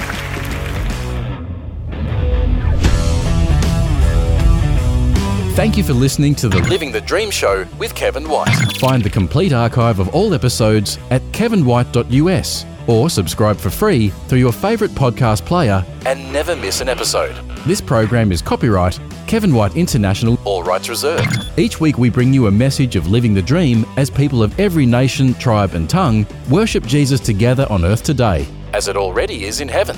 Thank 5.56 5.76
you 5.76 5.84
for 5.84 5.94
listening 5.94 6.36
to 6.36 6.50
the 6.50 6.60
Living 6.70 6.92
the 6.92 7.02
Dream 7.02 7.32
Show 7.32 7.66
with 7.80 7.96
Kevin 7.96 8.30
White. 8.30 8.54
Find 8.78 9.02
the 9.02 9.10
complete 9.10 9.54
archive 9.54 9.98
of 9.98 10.10
all 10.10 10.36
episodes 10.36 11.00
at 11.10 11.24
kevinwhite.us 11.32 12.77
or 12.88 13.10
subscribe 13.10 13.58
for 13.58 13.70
free 13.70 14.10
through 14.28 14.40
your 14.40 14.52
favourite 14.52 14.94
podcast 14.94 15.46
player. 15.46 15.86
And 16.06 16.32
never 16.34 16.56
miss 16.56 16.82
an 16.82 16.90
episode. 16.90 17.36
This 17.66 17.82
program 17.82 18.32
is 18.32 18.42
copyright 18.42 19.00
Kevin 19.28 19.54
White 19.54 19.76
International. 19.76 20.40
All 20.46 20.64
rights 20.64 20.88
reserved. 20.88 21.50
Each 21.58 21.80
week 21.82 21.98
we 21.98 22.10
bring 22.10 22.34
you 22.34 22.48
a 22.48 22.52
message 22.52 22.96
of 22.96 23.08
living 23.08 23.34
the 23.34 23.42
dream 23.42 23.86
as 23.98 24.10
people 24.10 24.42
of 24.42 24.58
every 24.60 24.86
nation, 24.86 25.34
tribe, 25.36 25.74
and 25.74 25.90
tongue 25.90 26.26
worship 26.50 26.86
Jesus 26.86 27.20
together 27.20 27.68
on 27.70 27.84
earth 27.84 28.04
today. 28.04 28.48
As 28.74 28.88
it 28.88 28.96
already 28.96 29.44
is 29.44 29.60
in 29.60 29.68
heaven. 29.68 29.98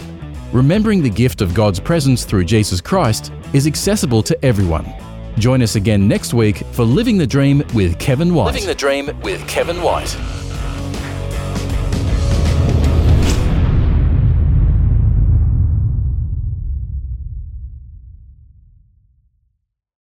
Remembering 0.52 1.04
the 1.04 1.10
gift 1.10 1.42
of 1.42 1.54
God's 1.54 1.80
presence 1.80 2.26
through 2.26 2.46
Jesus 2.46 2.82
Christ 2.82 3.32
is 3.54 3.68
accessible 3.68 4.24
to 4.24 4.46
everyone. 4.46 4.92
Join 5.38 5.62
us 5.62 5.76
again 5.76 6.08
next 6.08 6.34
week 6.34 6.58
for 6.72 6.84
Living 6.84 7.18
the 7.18 7.28
Dream 7.28 7.64
with 7.76 8.00
Kevin 8.00 8.34
White. 8.34 8.54
Living 8.54 8.66
the 8.66 8.76
Dream 8.76 9.12
with 9.22 9.48
Kevin 9.48 9.82
White. 9.84 10.18